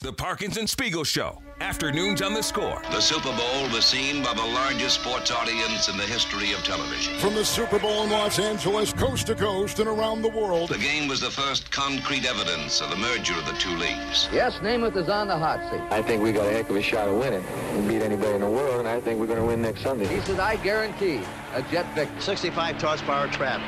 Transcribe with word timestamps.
The 0.00 0.12
Parkinson 0.12 0.68
Spiegel 0.68 1.02
Show. 1.02 1.42
Afternoons 1.60 2.22
on 2.22 2.32
the 2.32 2.40
score. 2.40 2.80
The 2.92 3.00
Super 3.00 3.36
Bowl 3.36 3.68
was 3.72 3.84
seen 3.84 4.22
by 4.22 4.32
the 4.32 4.44
largest 4.44 5.00
sports 5.00 5.32
audience 5.32 5.88
in 5.88 5.96
the 5.96 6.04
history 6.04 6.52
of 6.52 6.62
television. 6.62 7.18
From 7.18 7.34
the 7.34 7.44
Super 7.44 7.80
Bowl 7.80 8.04
in 8.04 8.10
Los 8.10 8.38
Angeles, 8.38 8.92
coast 8.92 9.26
to 9.26 9.34
coast, 9.34 9.80
and 9.80 9.88
around 9.88 10.22
the 10.22 10.28
world. 10.28 10.68
The 10.68 10.78
game 10.78 11.08
was 11.08 11.20
the 11.20 11.32
first 11.32 11.72
concrete 11.72 12.24
evidence 12.24 12.80
of 12.80 12.90
the 12.90 12.96
merger 12.96 13.34
of 13.34 13.44
the 13.46 13.54
two 13.54 13.76
leagues. 13.76 14.28
Yes, 14.32 14.54
Namath 14.58 14.96
is 14.96 15.08
on 15.08 15.26
the 15.26 15.36
hot 15.36 15.58
seat. 15.68 15.80
I 15.90 16.00
think 16.00 16.22
we 16.22 16.30
got 16.30 16.46
a 16.46 16.52
heck 16.52 16.70
of 16.70 16.76
a 16.76 16.82
shot 16.82 17.08
of 17.08 17.16
winning. 17.16 17.44
We 17.74 17.94
beat 17.94 18.02
anybody 18.02 18.34
in 18.34 18.42
the 18.42 18.50
world, 18.50 18.78
and 18.78 18.86
I 18.86 19.00
think 19.00 19.18
we're 19.18 19.26
going 19.26 19.40
to 19.40 19.46
win 19.46 19.60
next 19.60 19.82
Sunday. 19.82 20.06
He 20.06 20.20
said, 20.20 20.38
I 20.38 20.56
guarantee 20.56 21.22
a 21.54 21.62
jet 21.72 21.92
victory. 21.96 22.20
65 22.20 22.78
toss 22.78 23.02
power 23.02 23.26
trap. 23.26 23.58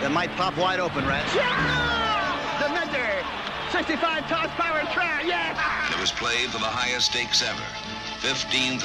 That 0.00 0.12
might 0.12 0.30
pop 0.30 0.56
wide 0.56 0.80
open, 0.80 1.06
Rats. 1.06 1.34
Yeah! 1.34 2.23
The 3.74 3.80
Mentor! 3.80 3.98
65 3.98 4.24
horsepower 4.30 4.82
trap, 4.94 5.24
yes! 5.26 5.58
It 5.90 6.00
was 6.00 6.12
played 6.12 6.50
for 6.50 6.58
the 6.58 6.70
highest 6.70 7.10
stakes 7.10 7.42
ever. 7.42 7.66
$15,000 8.22 8.78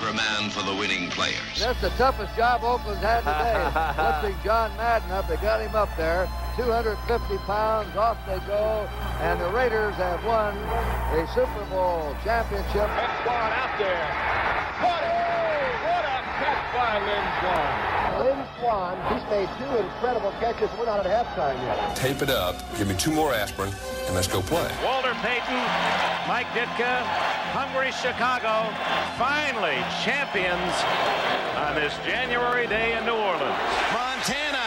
per 0.00 0.12
man 0.16 0.48
for 0.48 0.64
the 0.64 0.74
winning 0.74 1.10
players. 1.10 1.60
That's 1.60 1.80
the 1.82 1.90
toughest 2.00 2.34
job 2.34 2.64
Oakland's 2.64 3.04
had 3.04 3.20
today. 3.20 3.68
Lifting 4.24 4.40
John 4.42 4.74
Madden 4.78 5.10
up. 5.12 5.28
They 5.28 5.36
got 5.36 5.60
him 5.60 5.76
up 5.76 5.90
there. 5.98 6.24
250 6.56 7.36
pounds. 7.44 7.94
Off 7.96 8.16
they 8.24 8.40
go. 8.48 8.88
And 9.20 9.38
the 9.40 9.50
Raiders 9.52 9.94
have 9.96 10.24
won 10.24 10.56
the 11.12 11.28
Super 11.36 11.64
Bowl 11.68 12.16
championship. 12.24 12.88
Lynn 12.88 13.12
Swann 13.28 13.52
out 13.52 13.76
there. 13.76 14.08
What 14.80 15.04
a, 15.04 15.12
what 15.84 16.04
a 16.08 16.16
catch 16.40 16.64
by 16.72 16.96
Lynn 17.04 17.87
Swann. 18.60 18.98
He's 19.12 19.24
made 19.30 19.48
two 19.58 19.76
incredible 19.76 20.32
catches. 20.40 20.70
We're 20.78 20.86
not 20.86 21.04
at 21.04 21.06
halftime 21.06 21.56
yet. 21.62 21.96
Tape 21.96 22.22
it 22.22 22.30
up. 22.30 22.56
Give 22.76 22.88
me 22.88 22.96
two 22.96 23.12
more 23.12 23.32
aspirin, 23.32 23.72
and 24.06 24.14
let's 24.14 24.26
go 24.26 24.42
play. 24.42 24.70
Walter 24.84 25.14
Payton, 25.22 25.62
Mike 26.26 26.48
Ditka, 26.54 27.02
Hungry 27.54 27.92
Chicago, 27.92 28.66
finally 29.16 29.78
champions 30.02 30.74
on 31.56 31.74
this 31.74 31.94
January 32.04 32.66
day 32.66 32.96
in 32.96 33.04
New 33.06 33.14
Orleans. 33.14 33.58
Montana, 33.94 34.66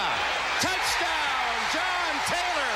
touchdown, 0.64 1.52
John 1.76 2.14
Taylor. 2.32 2.74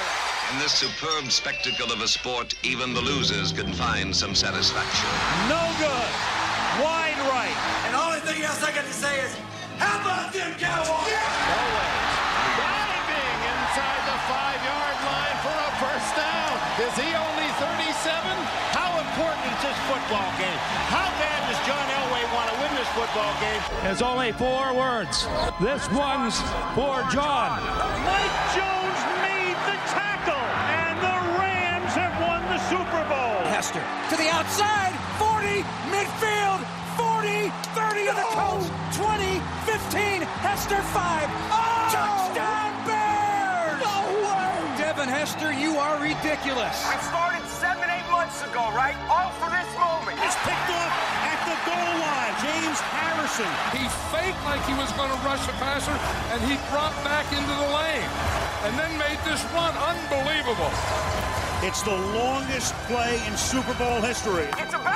In 0.53 0.59
this 0.59 0.73
superb 0.73 1.31
spectacle 1.31 1.91
of 1.91 2.01
a 2.01 2.07
sport, 2.07 2.55
even 2.63 2.93
the 2.93 3.01
losers 3.01 3.51
can 3.51 3.71
find 3.73 4.15
some 4.15 4.35
satisfaction. 4.35 5.09
No 5.47 5.63
good. 5.79 6.11
Wide 6.83 7.15
right. 7.31 7.55
And 7.85 7.93
the 7.95 8.01
only 8.03 8.19
thing 8.19 8.43
else 8.43 8.61
I 8.63 8.71
got 8.75 8.85
to 8.85 8.93
say 8.93 9.21
is, 9.21 9.35
how 9.79 10.01
about 10.01 10.33
them 10.33 10.51
Cowboys? 10.57 11.07
Yeah! 11.07 11.95
Diving 12.59 13.39
inside 13.45 14.01
the 14.07 14.17
five-yard 14.27 14.97
line 15.05 15.37
for 15.43 15.55
a 15.55 15.71
first 15.79 16.11
down. 16.15 16.53
Is 16.75 16.95
he 16.99 17.09
only 17.15 17.47
37? 17.55 17.95
How 18.75 18.99
important 18.99 19.47
is 19.47 19.59
this 19.63 19.79
football 19.87 20.27
game? 20.35 20.59
How 20.91 21.07
bad 21.19 21.39
does 21.47 21.59
John 21.63 21.87
Elway 21.87 22.23
want 22.35 22.51
to 22.51 22.55
win 22.59 22.71
this 22.75 22.89
football 22.91 23.31
game? 23.39 23.61
There's 23.83 24.01
only 24.01 24.31
four 24.35 24.73
words. 24.75 25.23
This 25.63 25.87
one's 25.95 26.35
for 26.75 26.99
John. 27.07 27.63
Mike 28.03 28.37
Jones 28.51 28.99
made 29.23 29.55
the 29.71 29.77
tackle, 29.87 30.47
and 30.83 30.99
the 30.99 31.17
Rams 31.39 31.93
have 31.95 32.15
won 32.19 32.43
the 32.51 32.59
Super 32.67 33.03
Bowl. 33.07 33.39
Hester 33.47 33.83
to 34.11 34.15
the 34.19 34.27
outside, 34.35 34.91
40, 35.15 35.63
midfield, 35.95 36.59
40, 37.25 37.49
30 37.73 38.05
of 38.05 38.15
the 38.21 38.29
coast, 38.37 38.69
20, 39.01 39.41
15, 39.65 40.21
Hester 40.45 40.77
5. 40.77 41.25
Oh! 41.49 41.89
Touchdown 41.89 42.69
Bears! 42.85 43.81
No 43.81 43.97
way! 44.21 44.77
Devin 44.77 45.09
Hester, 45.09 45.49
you 45.49 45.73
are 45.81 45.97
ridiculous. 45.97 46.85
I 46.85 47.01
started 47.01 47.41
seven, 47.49 47.89
eight 47.89 48.05
months 48.13 48.45
ago, 48.45 48.69
right? 48.77 48.93
All 49.09 49.33
for 49.41 49.49
this 49.49 49.65
moment. 49.81 50.21
It's 50.21 50.37
picked 50.45 50.69
off 50.69 50.93
at 51.25 51.41
the 51.49 51.57
goal 51.65 51.93
line. 51.97 52.33
James 52.45 52.77
Harrison. 52.93 53.49
He 53.73 53.89
faked 54.13 54.37
like 54.45 54.61
he 54.69 54.77
was 54.77 54.93
going 54.93 55.09
to 55.09 55.17
rush 55.25 55.41
a 55.49 55.55
passer, 55.57 55.97
and 56.29 56.37
he 56.45 56.61
dropped 56.69 57.01
back 57.01 57.25
into 57.33 57.53
the 57.57 57.69
lane, 57.73 58.09
and 58.69 58.77
then 58.77 58.93
made 59.01 59.17
this 59.25 59.41
run 59.49 59.73
unbelievable. 59.81 60.69
It's 61.65 61.81
the 61.81 61.97
longest 62.13 62.77
play 62.85 63.17
in 63.25 63.33
Super 63.33 63.73
Bowl 63.81 63.97
history. 64.05 64.45
It's 64.61 64.77
about 64.77 64.85
honor. 64.85 64.94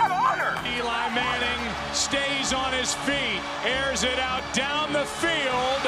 Eli 1.09 1.15
Manning 1.15 1.73
stays 1.93 2.53
on 2.53 2.73
his 2.73 2.93
feet, 2.93 3.41
airs 3.65 4.03
it 4.03 4.19
out 4.19 4.43
down 4.53 4.93
the 4.93 5.05
field. 5.05 5.81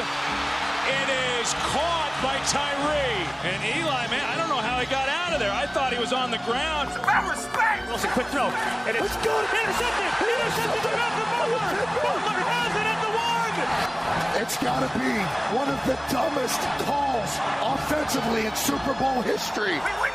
It 0.82 1.08
is 1.38 1.54
caught 1.70 2.10
by 2.22 2.38
Tyree. 2.50 3.22
And 3.46 3.62
Eli, 3.78 4.08
man, 4.10 4.24
I 4.26 4.34
don't 4.36 4.48
know 4.48 4.58
how 4.58 4.80
he 4.80 4.86
got 4.86 5.08
out 5.08 5.32
of 5.32 5.38
there. 5.38 5.52
I 5.52 5.66
thought 5.66 5.92
he 5.92 6.00
was 6.00 6.12
on 6.12 6.30
the 6.30 6.42
ground. 6.42 6.90
It's 6.90 6.98
respect. 7.30 7.86
It's 7.94 8.04
a 8.04 8.08
quick 8.08 8.26
throw. 8.34 8.50
And 8.50 8.98
it's 8.98 9.14
good. 9.22 9.44
Intercepted. 9.46 10.10
Intercepted. 10.26 10.90
Butler. 10.90 11.70
Butler 12.02 12.40
has 12.42 12.72
it 12.74 12.86
at 12.90 12.98
the 13.06 13.12
one. 13.14 14.42
It's 14.42 14.58
got 14.58 14.82
to 14.82 14.90
be 14.98 15.12
one 15.54 15.68
of 15.70 15.78
the 15.86 15.94
dumbest 16.10 16.58
calls 16.82 17.30
offensively 17.62 18.46
in 18.46 18.54
Super 18.56 18.94
Bowl 18.98 19.22
history. 19.22 19.78
We 19.78 19.94
win 20.02 20.11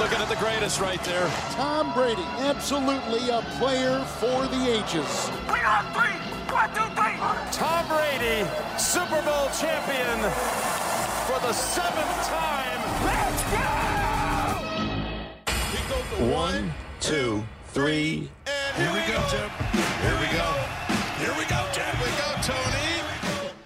looking 0.00 0.18
at 0.18 0.30
the 0.30 0.36
greatest 0.36 0.80
right 0.80 1.02
there. 1.04 1.28
Tom 1.50 1.92
Brady, 1.92 2.24
absolutely 2.38 3.28
a 3.28 3.42
player 3.58 4.02
for 4.18 4.46
the 4.46 4.66
ages. 4.66 5.30
We 5.52 5.60
on 5.60 5.84
three. 5.92 6.16
One, 6.48 6.72
two, 6.72 6.88
three. 6.96 7.16
Tom 7.52 7.86
Brady, 7.86 8.48
Super 8.78 9.20
Bowl 9.20 9.50
champion 9.60 10.18
for 11.28 11.38
the 11.46 11.52
seventh 11.52 12.28
time. 12.28 12.80
Let's 13.04 13.42
go! 16.16 16.24
One, 16.34 16.72
two, 17.00 17.44
three. 17.68 18.30
And 18.46 18.76
here 18.76 18.92
we 18.94 19.00
go, 19.06 19.22
Jim. 19.28 19.50
Here 20.00 20.18
we 20.18 20.28
go. 20.32 20.48
Here 21.18 21.34
we 21.36 21.44
go, 21.44 21.68
Jim. 21.74 21.94
Here 21.96 22.06
we 22.06 22.12
go, 22.16 22.28
Tony. 22.40 23.02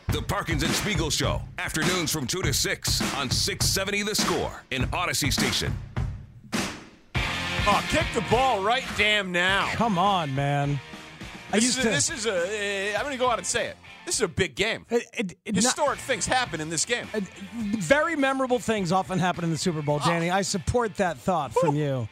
The 0.09 0.23
Parkinson 0.23 0.71
Spiegel 0.71 1.11
Show. 1.11 1.43
Afternoons 1.59 2.11
from 2.11 2.27
2 2.27 2.43
to 2.43 2.53
6 2.53 3.15
on 3.15 3.31
670 3.31 4.03
The 4.03 4.15
Score 4.17 4.65
in 4.73 4.83
Audacy 4.87 5.33
Station. 5.33 5.73
Oh, 7.67 7.83
kick 7.89 8.05
the 8.15 8.21
ball 8.31 8.63
right 8.63 8.85
damn 8.99 9.33
now. 9.33 9.69
Come 9.73 9.99
on, 9.99 10.35
man. 10.35 10.79
I 11.51 11.57
This 11.57 11.65
used 11.65 11.79
is, 11.79 11.85
a, 11.85 11.89
to. 11.89 11.95
this 11.95 12.11
is 12.11 12.27
a. 12.27 12.95
Uh, 12.95 12.99
I'm 12.99 13.05
going 13.05 13.15
to 13.15 13.19
go 13.19 13.31
out 13.31 13.39
and 13.39 13.47
say 13.47 13.67
it. 13.69 13.77
This 14.05 14.17
is 14.17 14.21
a 14.21 14.29
big 14.29 14.55
game. 14.55 14.85
It- 14.91 15.07
it- 15.17 15.39
it 15.47 15.55
not- 15.55 15.65
Historic 15.65 15.99
things 16.01 16.27
happen 16.27 16.61
in 16.61 16.69
this 16.69 16.85
game. 16.85 17.07
very 17.79 18.17
memorable 18.17 18.59
things 18.59 18.93
often 18.93 19.19
happen 19.19 19.45
in 19.45 19.51
the 19.51 19.57
Super 19.57 19.81
Bowl, 19.81 19.99
Danny. 19.99 20.31
I 20.31 20.43
support 20.43 20.97
that 20.97 21.17
thought 21.17 21.55
from 21.55 21.75
you. 21.75 22.07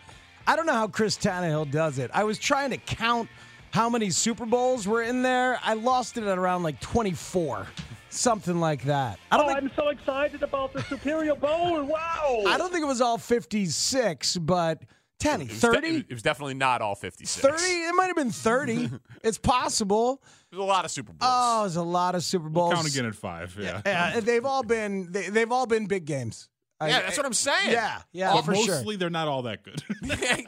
I 0.47 0.57
don't 0.57 0.65
know 0.65 0.73
how 0.73 0.89
Chris 0.89 1.19
Tannehill 1.19 1.71
does 1.71 1.99
it. 1.99 2.11
I 2.15 2.25
was 2.25 2.39
trying 2.39 2.71
to 2.71 2.79
count 2.79 3.29
how 3.73 3.91
many 3.91 4.09
Super 4.09 4.47
Bowls 4.47 4.89
were 4.89 5.03
in 5.03 5.23
there. 5.23 5.61
I 5.63 5.75
lost 5.75 6.17
it 6.17 6.25
at 6.25 6.39
around 6.39 6.63
like 6.63 6.81
24, 6.81 7.67
something 8.09 8.59
like 8.59 8.85
that. 8.85 9.19
I 9.31 9.37
don't 9.37 9.45
oh, 9.45 9.49
think 9.49 9.59
I'm 9.63 9.71
so 9.77 9.89
excited 9.91 10.43
about 10.43 10.73
the 10.73 10.83
Superior 10.85 11.35
Bowl. 11.35 11.83
Wow. 11.85 12.43
I 12.47 12.57
don't 12.57 12.73
think 12.73 12.83
it 12.85 12.89
was 12.89 13.03
all 13.03 13.19
56, 13.19 14.39
but 14.39 14.83
Tanny, 15.23 15.45
It 15.45 15.51
was 15.51 15.61
de- 15.61 15.73
30? 15.73 15.89
it 16.09 16.13
was 16.13 16.23
definitely 16.23 16.55
not 16.55 16.81
all 16.83 16.95
56. 16.95 17.41
30? 17.45 17.63
It 17.63 17.95
might 17.95 18.07
have 18.07 18.17
been 18.17 18.31
30. 18.31 18.91
it's 19.25 19.39
possible. 19.39 20.23
There's 20.51 20.61
a 20.61 20.65
lot 20.65 20.85
of 20.85 20.91
Super 20.91 21.13
Bowls. 21.13 21.19
Oh, 21.33 21.61
there's 21.63 21.77
a 21.77 21.83
lot 21.83 22.15
of 22.15 22.23
Super 22.23 22.49
Bowls. 22.49 22.75
Count 22.75 22.89
again 22.89 23.07
at 23.07 23.15
five. 23.15 23.57
Yeah. 23.61 23.81
Yeah, 23.87 24.21
they've 24.21 24.45
all 24.45 24.63
been 24.63 25.11
they, 25.13 25.29
they've 25.29 25.51
all 25.53 25.67
been 25.67 25.87
big 25.87 26.05
games. 26.05 26.49
I- 26.81 26.89
yeah, 26.89 27.01
that's 27.03 27.17
what 27.17 27.25
I'm 27.27 27.33
saying. 27.33 27.71
Yeah, 27.71 28.03
yeah, 28.13 28.33
But 28.33 28.43
for 28.43 28.55
sure. 28.57 28.75
mostly 28.77 28.97
they're 28.97 29.09
not 29.11 29.29
all 29.29 29.43
that 29.43 29.63
good. 29.63 29.83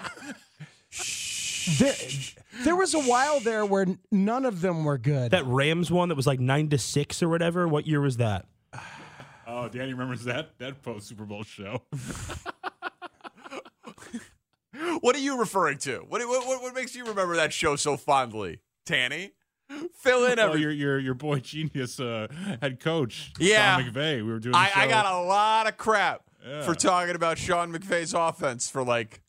There, 1.79 1.95
there 2.63 2.77
was 2.77 2.93
a 2.93 3.01
while 3.01 3.41
there 3.41 3.65
where 3.65 3.87
none 4.13 4.45
of 4.45 4.61
them 4.61 4.85
were 4.85 4.99
good. 4.99 5.31
That 5.31 5.47
Rams 5.47 5.91
one 5.91 6.11
that 6.11 6.15
was 6.15 6.27
like 6.27 6.39
nine 6.39 6.69
to 6.69 6.77
six 6.79 7.23
or 7.23 7.29
whatever. 7.31 7.67
What 7.67 7.87
year 7.87 8.03
was 8.03 8.19
that? 8.19 8.45
oh, 9.47 9.69
Danny 9.71 9.93
remembers 9.95 10.25
that 10.25 10.59
that 10.59 10.83
post 10.83 11.09
Super 11.09 11.25
Bowl 11.25 11.43
show. 11.43 11.81
What 15.05 15.15
are 15.17 15.19
you 15.19 15.39
referring 15.39 15.77
to? 15.81 15.99
What, 16.09 16.27
what, 16.27 16.47
what, 16.47 16.63
what 16.63 16.75
makes 16.75 16.97
you 16.97 17.05
remember 17.05 17.37
that 17.37 17.53
show 17.53 17.77
so 17.77 17.99
fondly, 17.99 18.61
Tanny? 18.87 19.33
Fill 19.99 20.25
in 20.25 20.39
oh, 20.39 20.47
every. 20.49 20.63
your 20.63 20.71
your 20.71 20.99
your 20.99 21.13
boy 21.13 21.41
genius 21.41 22.01
uh, 22.01 22.27
head 22.63 22.81
coach, 22.81 23.31
Yeah. 23.39 23.77
Sean 23.77 23.93
McVay. 23.93 24.17
We 24.25 24.33
were 24.33 24.39
doing. 24.39 24.55
I, 24.55 24.71
I 24.75 24.87
got 24.89 25.05
a 25.05 25.21
lot 25.21 25.67
of 25.69 25.77
crap 25.77 26.23
Yeah. 26.43 26.63
for 26.63 26.75
talking 26.75 27.15
about 27.15 27.37
Sean 27.37 27.71
McVay's 27.71 28.15
offense 28.15 28.71
for 28.71 28.83
like 28.83 29.21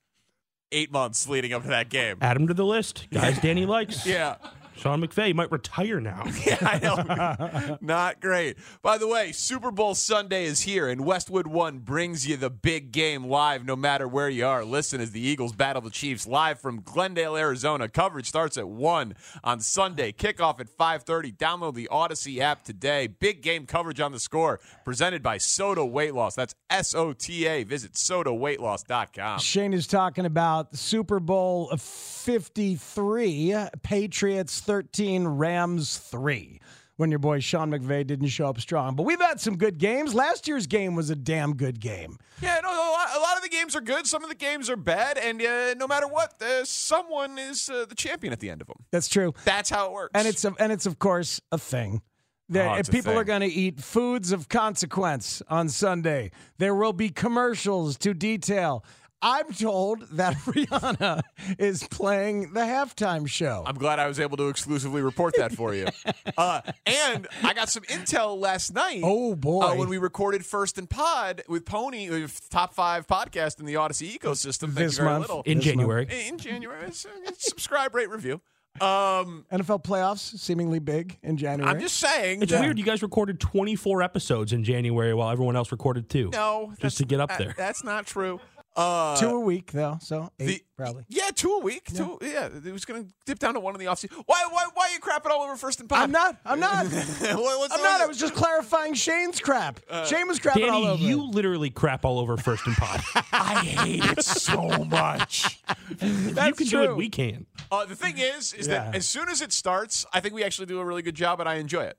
eight 0.72 0.94
months 0.94 1.27
leading 1.27 1.51
up 1.51 1.63
to 1.63 1.68
that 1.68 1.89
game. 1.89 2.19
Add 2.21 2.38
him 2.38 2.48
to 2.48 2.54
the 2.54 2.66
list. 2.66 3.07
Guys 3.12 3.38
Danny 3.42 3.66
likes. 3.66 4.06
Yeah. 4.06 4.38
Sean 4.77 5.01
McVay 5.01 5.33
might 5.33 5.51
retire 5.51 6.00
now. 6.00 6.24
Yeah, 6.45 6.57
I 6.62 6.80
know. 6.80 7.77
Not 7.81 8.19
great. 8.22 8.57
By 8.83 8.98
the 8.98 9.07
way, 9.07 9.31
Super 9.31 9.72
Bowl 9.72 9.95
Sunday 9.95 10.45
is 10.45 10.62
here, 10.62 10.88
and 10.88 11.06
Westwood 11.06 11.48
One 11.48 11.80
brings 11.80 12.27
you 12.27 12.38
the 12.38 12.50
big 12.51 12.92
game 12.92 13.25
live 13.25 13.66
no 13.66 13.75
matter 13.75 14.07
where 14.07 14.30
you 14.30 14.45
are. 14.45 14.63
Listen 14.63 15.01
as 15.01 15.12
the 15.12 15.19
Eagles 15.25 15.54
battle 15.54 15.81
the 15.81 15.89
Chiefs 15.89 16.27
live 16.27 16.60
from 16.60 16.81
Glendale, 16.81 17.36
Arizona. 17.36 17.88
Coverage 17.89 18.27
starts 18.27 18.57
at 18.57 18.68
1 18.68 19.16
on 19.44 19.60
Sunday. 19.60 20.12
Kickoff 20.12 20.60
at 20.60 20.68
5.30. 20.68 21.36
Download 21.38 21.74
the 21.74 21.88
Audacy 21.92 22.39
app 22.39 22.63
today. 22.63 23.07
Big 23.07 23.42
game 23.42 23.66
coverage 23.66 24.00
on 24.01 24.12
the 24.12 24.19
score 24.19 24.60
presented 24.83 25.24
by 25.24 25.38
Sota 25.38 25.89
Weight 25.89 26.13
Loss. 26.13 26.36
That's 26.36 26.54
S-O-T-A. 26.69 27.63
Visit 27.63 27.94
sotaweightloss.com. 27.94 29.39
Shane 29.39 29.74
is 29.74 29.88
talking 29.88 30.25
about 30.25 30.75
Super 30.75 31.19
Bowl 31.19 31.69
53, 31.78 33.56
Patriots 33.81 34.62
13, 34.66 35.28
Rams 35.28 35.98
3. 35.98 36.60
When 36.98 37.10
your 37.10 37.20
boy 37.20 37.42
Sean 37.42 37.72
McVay 37.72 38.08
didn't 38.08 38.28
show 38.30 38.48
up 38.48 38.58
strong. 38.62 38.96
But 38.96 39.04
we've 39.04 39.20
had 39.20 39.42
some 39.42 39.58
good 39.58 39.78
games. 39.80 40.16
Last 40.16 40.48
year's 40.48 40.66
game 40.66 40.96
was 40.96 41.10
a 41.10 41.16
damn 41.16 41.58
good 41.58 41.82
game. 41.82 42.18
Yeah, 42.42 42.62
no, 42.64 42.70
a 42.70 42.72
lot, 42.72 43.08
a 43.18 43.20
lot 43.20 43.36
of 43.36 43.44
the 43.44 43.50
games 43.50 43.76
are 43.76 43.82
good. 43.82 44.08
Some 44.08 44.24
of 44.24 44.30
the 44.30 44.36
games 44.36 44.70
are 44.70 44.78
bad, 44.78 45.18
and 45.18 45.42
uh, 45.42 45.74
no 45.74 45.88
matter 45.88 46.08
what, 46.08 46.42
uh, 46.42 46.64
someone 46.64 47.38
is 47.38 47.70
uh, 47.70 47.86
the 47.90 47.96
champion 47.96 48.32
at 48.32 48.40
the 48.40 48.50
end 48.50 48.62
of 48.62 48.68
them. 48.68 48.78
That's 48.92 49.10
true. 49.10 49.34
That's 49.44 49.70
how 49.70 49.88
it 49.88 49.92
works. 49.92 50.12
And 50.16 50.26
it's 50.26 50.46
a, 50.46 50.54
and 50.58 50.72
it's 50.72 50.86
of 50.86 50.98
course 50.98 51.42
a 51.52 51.58
thing. 51.58 52.02
That 52.48 52.88
Oh, 52.88 52.92
people 52.92 53.12
thing. 53.12 53.18
are 53.18 53.24
going 53.26 53.42
to 53.42 53.48
eat 53.48 53.82
foods 53.82 54.32
of 54.32 54.48
consequence 54.48 55.42
on 55.50 55.68
Sunday. 55.68 56.32
There 56.60 56.76
will 56.76 56.94
be 56.94 57.10
commercials 57.10 57.98
to 57.98 58.14
detail. 58.14 58.86
I'm 59.27 59.51
told 59.51 60.01
that 60.12 60.36
Rihanna 60.45 61.24
is 61.57 61.83
playing 61.88 62.54
the 62.54 62.60
halftime 62.62 63.27
show. 63.27 63.63
I'm 63.66 63.74
glad 63.75 63.98
I 63.98 64.06
was 64.07 64.19
able 64.19 64.38
to 64.38 64.50
exclusively 64.50 65.01
report 65.01 65.33
that 65.39 65.51
for 65.51 65.74
you. 65.74 65.88
uh, 66.38 66.62
and 66.86 67.27
I 67.42 67.56
got 67.56 67.69
some 67.69 67.81
intel 67.86 68.38
last 68.39 68.75
night. 68.75 69.01
Oh 69.04 69.36
boy! 69.36 69.62
Uh, 69.63 69.75
when 69.75 69.89
we 69.89 69.98
recorded 69.98 70.45
First 70.45 70.77
and 70.77 70.88
Pod 70.88 71.42
with 71.50 71.66
Pony, 71.66 72.07
with 72.12 72.48
top 72.51 72.75
five 72.75 73.07
podcast 73.07 73.60
in 73.60 73.66
the 73.66 73.74
Audacy 73.74 74.16
ecosystem. 74.16 74.66
Thank 74.68 74.75
This 74.75 74.94
you 74.94 75.04
very 75.04 75.10
month. 75.16 75.22
little. 75.22 75.42
In 75.48 75.57
This 75.57 75.66
January. 75.66 76.07
In 76.28 76.38
January, 76.38 76.86
uh, 76.86 76.92
subscribe, 77.38 77.95
rate, 77.95 78.12
review. 78.12 78.42
Um, 78.80 79.45
NFL 79.51 79.83
playoffs 79.86 80.38
seemingly 80.38 80.80
big 80.80 81.18
in 81.24 81.38
January. 81.38 81.74
I'm 81.74 81.80
just 81.80 81.98
saying. 81.98 82.42
It's 82.44 82.51
that- 82.51 82.62
weird. 82.62 82.78
You 82.78 82.83
guys 82.83 83.01
recorded 83.01 83.39
24 83.39 84.04
episodes 84.04 84.54
in 84.54 84.63
January 84.66 85.13
while 85.13 85.31
everyone 85.31 85.56
else 85.56 85.71
recorded 85.71 86.10
two. 86.10 86.30
No, 86.33 86.74
Just 86.80 86.98
to 86.98 87.06
get 87.06 87.19
up 87.21 87.30
that- 87.30 87.39
there. 87.39 87.56
That's 87.57 87.83
not 87.83 88.06
true. 88.06 88.39
Uh, 88.75 89.16
two 89.18 89.30
a 89.30 89.39
week 89.39 89.72
though, 89.72 89.98
so 90.01 90.30
eight 90.39 90.45
the- 90.48 90.63
probably. 90.75 91.06
Yeah, 91.07 91.30
two 91.33 91.54
a 91.54 91.60
week. 91.60 91.86
Two, 91.95 92.18
yeah, 92.22 92.48
it 92.48 92.74
was 92.74 92.83
going 92.83 93.06
to 93.06 93.13
dip 93.25 93.39
down 93.39 93.54
to 93.54 93.60
one 93.62 93.74
in 93.74 93.80
the 93.80 93.86
offseason. 93.86 94.12
Why, 94.25 94.45
why, 94.51 94.66
why 94.74 94.88
are 94.89 94.94
you 94.94 95.00
crapping 95.00 95.31
all 95.31 95.44
over 95.44 95.56
First 95.56 95.80
and 95.80 95.88
Pod? 95.88 96.00
I'm 96.04 96.12
not. 96.12 96.38
I'm 96.45 96.60
not. 96.60 96.86
What- 97.36 97.60
what's 97.60 97.74
I'm 97.74 97.81
not. 97.81 98.01
I 98.01 98.06
was 98.06 98.18
just 98.18 98.33
clarifying 98.36 98.94
Shane's 98.94 99.39
crap. 99.39 99.80
Shane 100.07 100.27
was 100.27 100.39
crapping 100.39 100.69
all 100.69 100.81
Danny, 100.81 100.88
over. 100.89 101.01
you 101.04 101.24
literally 101.24 101.69
crap 101.69 102.04
all 102.04 102.19
over 102.19 102.36
First 102.36 102.68
and 102.68 102.75
Pod. 102.75 103.01
I 103.31 103.63
hate 103.63 104.04
it 104.04 104.22
so 104.24 104.68
much. 104.86 105.57
you 106.01 106.31
That's 106.31 106.57
can 106.57 106.68
do 106.68 106.71
true. 106.71 106.83
it. 106.92 106.95
We 106.98 107.07
can. 107.10 107.45
Uh, 107.71 107.86
the 107.86 107.95
thing 107.95 108.18
is, 108.18 108.51
is 108.54 108.68
Yeah. 108.68 108.86
that 108.92 108.95
as 108.95 109.07
soon 109.07 109.30
as 109.30 109.42
it 109.42 109.54
starts, 109.54 110.06
I 110.13 110.19
think 110.19 110.33
we 110.33 110.44
actually 110.44 110.66
do 110.66 110.80
a 110.80 110.86
really 110.86 111.01
good 111.01 111.16
job, 111.16 111.39
and 111.39 111.48
I 111.48 111.56
enjoy 111.56 111.83
it. 111.83 111.98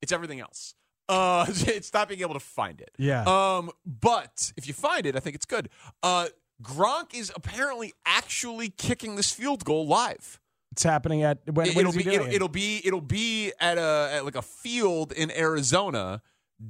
It's 0.00 0.10
everything 0.12 0.40
else. 0.40 0.74
Uh, 1.08 1.46
it's 1.48 1.92
not 1.92 2.08
being 2.08 2.20
able 2.20 2.34
to 2.34 2.40
find 2.40 2.80
it. 2.80 2.90
Yeah. 2.98 3.22
Um, 3.26 3.70
but 3.84 4.52
if 4.56 4.66
you 4.66 4.74
find 4.74 5.06
it, 5.06 5.16
I 5.16 5.20
think 5.20 5.36
it's 5.36 5.46
good. 5.46 5.68
Uh, 6.02 6.28
Gronk 6.62 7.14
is 7.14 7.32
apparently 7.34 7.92
actually 8.06 8.70
kicking 8.70 9.16
this 9.16 9.30
field 9.32 9.64
goal 9.64 9.86
live. 9.86 10.40
It's 10.72 10.82
happening 10.82 11.22
at 11.22 11.38
when, 11.52 11.66
It- 11.68 11.76
when 11.76 11.86
it'll 11.86 11.90
is 11.90 12.04
he 12.04 12.10
be 12.10 12.14
it? 12.16 12.32
it'll 12.34 12.48
be 12.48 12.80
it'll 12.84 13.00
be 13.00 13.52
at 13.60 13.78
a 13.78 14.10
at 14.14 14.24
like 14.24 14.34
a 14.36 14.42
field 14.42 15.12
in 15.12 15.30
Arizona 15.30 16.20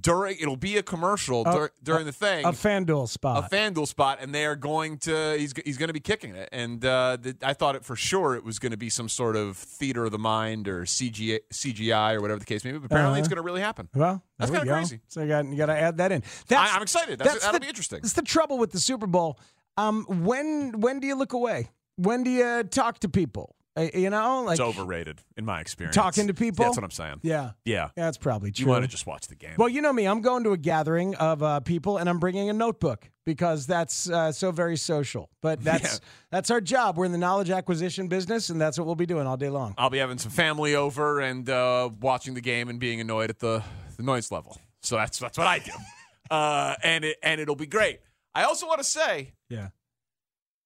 during 0.01 0.37
it'll 0.41 0.57
be 0.57 0.77
a 0.77 0.83
commercial 0.83 1.43
A- 1.43 1.53
dur- 1.53 1.71
during 1.83 2.07
the 2.07 2.13
thing 2.13 2.45
a 2.45 2.53
FanDuel 2.53 3.09
spot. 3.09 3.45
a 3.51 3.55
FanDuel 3.55 3.87
spot, 3.87 4.19
and 4.21 4.35
they 4.35 4.45
are 4.47 4.57
going 4.57 4.99
to 4.99 5.37
he's 5.39 5.53
he's 5.65 5.77
going 5.77 5.89
to 5.89 5.93
be 5.93 6.01
kicking 6.01 6.35
it. 6.35 6.49
And 6.53 6.85
uh, 6.85 7.19
th- 7.23 7.37
I 7.43 7.53
thought 7.53 7.77
it 7.77 7.85
for 7.85 7.95
sure 7.97 8.35
it 8.35 8.45
was 8.45 8.59
going 8.59 8.73
to 8.73 8.79
be 8.79 8.89
some 8.91 9.09
sort 9.09 9.37
of 9.37 9.57
theater 9.57 10.05
of 10.07 10.13
the 10.13 10.19
mind 10.19 10.69
or 10.69 10.83
CGI, 10.85 11.41
CGI 11.53 12.15
or 12.15 12.21
whatever 12.23 12.41
the 12.41 12.47
case 12.47 12.65
may 12.65 12.73
be. 12.73 12.79
But 12.79 12.87
apparently, 12.87 13.21
it's 13.21 13.27
Uh-huh. 13.29 13.35
going 13.37 13.43
to 13.43 13.47
really 13.47 13.61
happen. 13.61 13.89
Well, 13.95 14.23
That's 14.39 14.51
kinda 14.51 14.67
go. 14.67 14.73
crazy. 14.73 15.01
So 15.09 15.21
you 15.23 15.29
got 15.29 15.45
you 15.47 15.57
got 15.57 15.67
to 15.67 15.79
add 15.79 15.99
that 15.99 16.13
in. 16.13 16.23
I, 16.51 16.73
I'm 16.77 16.83
excited. 16.83 17.19
That's, 17.19 17.35
that'll 17.41 17.53
the, 17.53 17.61
be 17.61 17.69
interesting. 17.69 18.01
That's 18.03 18.15
the 18.15 18.23
trouble 18.23 18.59
with 18.59 18.73
the 18.73 18.81
Super 18.81 19.07
Bowl. 19.07 19.39
Um, 19.77 20.05
when 20.09 20.81
when 20.81 21.01
do 21.01 21.07
you 21.07 21.15
look 21.17 21.33
away? 21.35 21.69
When 21.97 22.23
do 22.25 22.31
you 22.31 22.65
talk 22.65 23.01
to 23.01 23.09
people? 23.09 23.55
You 23.77 24.09
know, 24.11 24.43
like 24.45 24.53
it's 24.53 24.61
overrated 24.61 25.21
in 25.37 25.45
my 25.45 25.61
experience. 25.61 25.97
talking 25.97 26.29
to 26.29 26.35
people. 26.35 26.65
That's 26.65 26.77
what 26.77 26.85
I'm 26.85 26.93
saying. 26.93 27.21
Yeah, 27.23 27.51
Yeah. 27.65 27.89
yeah, 27.97 28.05
that's 28.05 28.19
probably 28.19 28.53
true. 28.53 28.67
You 28.67 28.71
want 28.71 28.85
to 28.85 28.89
just 28.89 29.05
watch 29.05 29.27
the 29.27 29.35
game. 29.35 29.55
Well, 29.59 29.69
you 29.69 29.83
know 29.83 29.93
me. 29.93 30.07
I'm 30.07 30.21
going 30.21 30.45
to 30.45 30.53
a 30.53 30.57
gathering 30.57 31.17
of 31.17 31.43
uh, 31.43 31.59
people, 31.59 31.97
and 31.99 32.09
I'm 32.09 32.21
bringing 32.21 32.49
a 32.49 32.53
notebook 32.53 33.11
because 33.27 33.67
that's 33.67 34.09
uh, 34.09 34.31
so 34.31 34.53
very 34.53 34.77
social. 34.77 35.29
But 35.43 35.65
that's 35.65 36.01
that's 36.31 36.53
our 36.53 36.61
job. 36.61 36.97
We're 36.97 37.07
in 37.07 37.13
the 37.13 37.19
knowledge 37.19 37.51
acquisition 37.51 38.07
business, 38.07 38.49
and 38.49 38.61
that's 38.61 38.79
what 38.79 38.87
we'll 38.87 38.95
be 38.95 39.07
doing 39.07 39.27
all 39.27 39.37
day 39.37 39.49
long. 39.51 39.75
I'll 39.77 39.91
be 39.91 39.99
having 39.99 40.19
some 40.19 40.31
family 40.31 40.77
over 40.77 41.21
and 41.21 41.51
uh, 41.51 41.91
watching 42.01 42.35
the 42.35 42.41
game 42.41 42.69
and 42.69 42.79
being 42.79 43.01
annoyed 43.01 43.29
at 43.31 43.41
the, 43.41 43.65
the 43.97 44.05
noise 44.05 44.31
level. 44.31 44.57
So 44.83 44.95
that's 44.97 45.19
that's 45.19 45.37
what 45.37 45.49
I 45.49 45.59
do, 45.59 45.73
uh, 46.31 46.77
and 46.85 47.05
it 47.05 47.17
and 47.25 47.41
it'll 47.41 47.57
be 47.57 47.67
great. 47.67 47.99
I 48.37 48.45
also 48.45 48.69
want 48.69 48.79
to 48.79 48.85
say, 48.85 49.33
Yeah, 49.49 49.69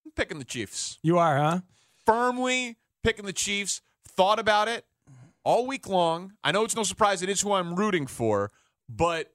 I'm 0.04 0.12
picking 0.14 0.38
the 0.38 0.44
Chiefs 0.44 0.98
you 1.02 1.16
are, 1.16 1.38
huh? 1.38 1.60
firmly. 2.04 2.76
Picking 3.02 3.24
the 3.26 3.32
Chiefs. 3.32 3.80
Thought 4.06 4.38
about 4.38 4.68
it 4.68 4.84
all 5.44 5.66
week 5.66 5.88
long. 5.88 6.32
I 6.42 6.52
know 6.52 6.64
it's 6.64 6.74
no 6.76 6.82
surprise 6.82 7.22
it 7.22 7.28
is 7.28 7.40
who 7.40 7.52
I'm 7.52 7.74
rooting 7.76 8.06
for, 8.06 8.50
but 8.88 9.32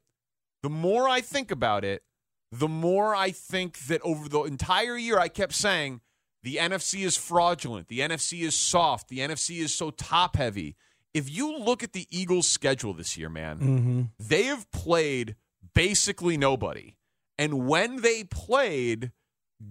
the 0.61 0.69
more 0.69 1.07
I 1.07 1.21
think 1.21 1.51
about 1.51 1.83
it, 1.85 2.03
the 2.51 2.67
more 2.67 3.15
I 3.15 3.31
think 3.31 3.79
that 3.87 4.01
over 4.03 4.27
the 4.29 4.41
entire 4.43 4.97
year 4.97 5.17
I 5.19 5.27
kept 5.27 5.53
saying 5.53 6.01
the 6.43 6.57
NFC 6.57 7.05
is 7.05 7.15
fraudulent, 7.17 7.87
the 7.87 7.99
NFC 7.99 8.41
is 8.41 8.55
soft, 8.55 9.07
the 9.07 9.19
NFC 9.19 9.59
is 9.61 9.73
so 9.73 9.89
top 9.91 10.35
heavy. 10.35 10.75
If 11.13 11.29
you 11.29 11.57
look 11.57 11.83
at 11.83 11.93
the 11.93 12.07
Eagles' 12.09 12.47
schedule 12.47 12.93
this 12.93 13.17
year, 13.17 13.29
man, 13.29 13.57
Mm-hmm. 13.59 14.01
they 14.19 14.43
have 14.43 14.69
played 14.71 15.35
basically 15.73 16.37
nobody. 16.37 16.95
And 17.37 17.67
when 17.67 18.01
they 18.01 18.23
played 18.25 19.11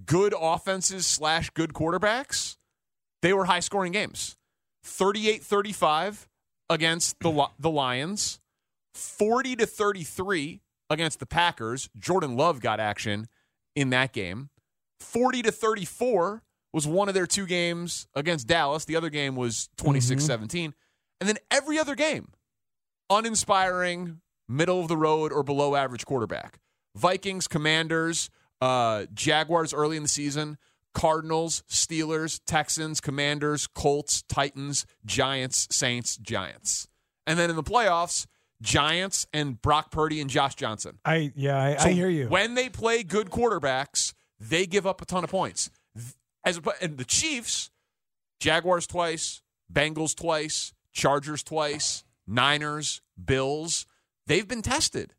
good 0.06 0.34
offenses 0.40 1.06
slash 1.06 1.50
good 1.50 1.72
quarterbacks, 1.74 2.56
they 3.22 3.32
were 3.32 3.46
high 3.46 3.60
scoring 3.60 3.92
games. 3.92 4.36
38 4.84 5.42
35 5.42 6.28
against 6.68 7.18
the, 7.20 7.46
the 7.58 7.70
Lions, 7.70 8.40
40 8.94 9.56
to 9.56 9.66
33 9.66 10.60
against 10.90 11.20
the 11.20 11.26
Packers. 11.26 11.88
Jordan 11.98 12.36
Love 12.36 12.60
got 12.60 12.80
action 12.80 13.28
in 13.74 13.90
that 13.90 14.12
game. 14.12 14.50
40 15.00 15.42
to 15.42 15.52
34 15.52 16.42
was 16.72 16.86
one 16.86 17.08
of 17.08 17.14
their 17.14 17.26
two 17.26 17.46
games 17.46 18.06
against 18.14 18.46
Dallas. 18.46 18.84
The 18.84 18.96
other 18.96 19.10
game 19.10 19.36
was 19.36 19.68
26 19.76 20.24
17. 20.24 20.74
And 21.20 21.28
then 21.28 21.38
every 21.50 21.78
other 21.78 21.94
game, 21.94 22.32
uninspiring, 23.10 24.20
middle 24.48 24.80
of 24.80 24.88
the 24.88 24.96
road 24.96 25.32
or 25.32 25.42
below 25.42 25.76
average 25.76 26.04
quarterback. 26.04 26.58
Vikings, 26.96 27.46
Commanders, 27.46 28.28
uh, 28.60 29.06
Jaguars 29.14 29.72
early 29.72 29.96
in 29.96 30.02
the 30.02 30.08
season, 30.08 30.58
Cardinals, 30.94 31.62
Steelers, 31.68 32.40
Texans, 32.46 33.00
Commanders, 33.00 33.66
Colts, 33.66 34.22
Titans, 34.22 34.86
Giants, 35.04 35.68
Saints, 35.70 36.16
Giants. 36.16 36.88
And 37.26 37.38
then 37.38 37.50
in 37.50 37.56
the 37.56 37.62
playoffs, 37.62 38.26
Giants 38.60 39.26
and 39.32 39.60
Brock 39.60 39.90
Purdy 39.90 40.20
and 40.20 40.30
Josh 40.30 40.54
Johnson. 40.54 40.98
I 41.04 41.32
yeah, 41.34 41.60
I, 41.60 41.76
So 41.76 41.88
I 41.88 41.92
hear 41.92 42.08
you. 42.08 42.28
When 42.28 42.54
they 42.54 42.68
play 42.68 43.02
good 43.02 43.30
quarterbacks, 43.30 44.14
they 44.38 44.66
give 44.66 44.86
up 44.86 45.02
a 45.02 45.04
ton 45.04 45.24
of 45.24 45.30
points. 45.30 45.70
As 46.44 46.58
a, 46.58 46.62
and 46.80 46.98
the 46.98 47.04
Chiefs, 47.04 47.70
Jaguars 48.40 48.86
twice, 48.86 49.42
Bengals 49.72 50.16
twice, 50.16 50.72
Chargers 50.92 51.42
twice, 51.42 52.04
Niners, 52.26 53.00
Bills, 53.22 53.86
they've 54.26 54.46
been 54.46 54.62
tested. 54.62 55.14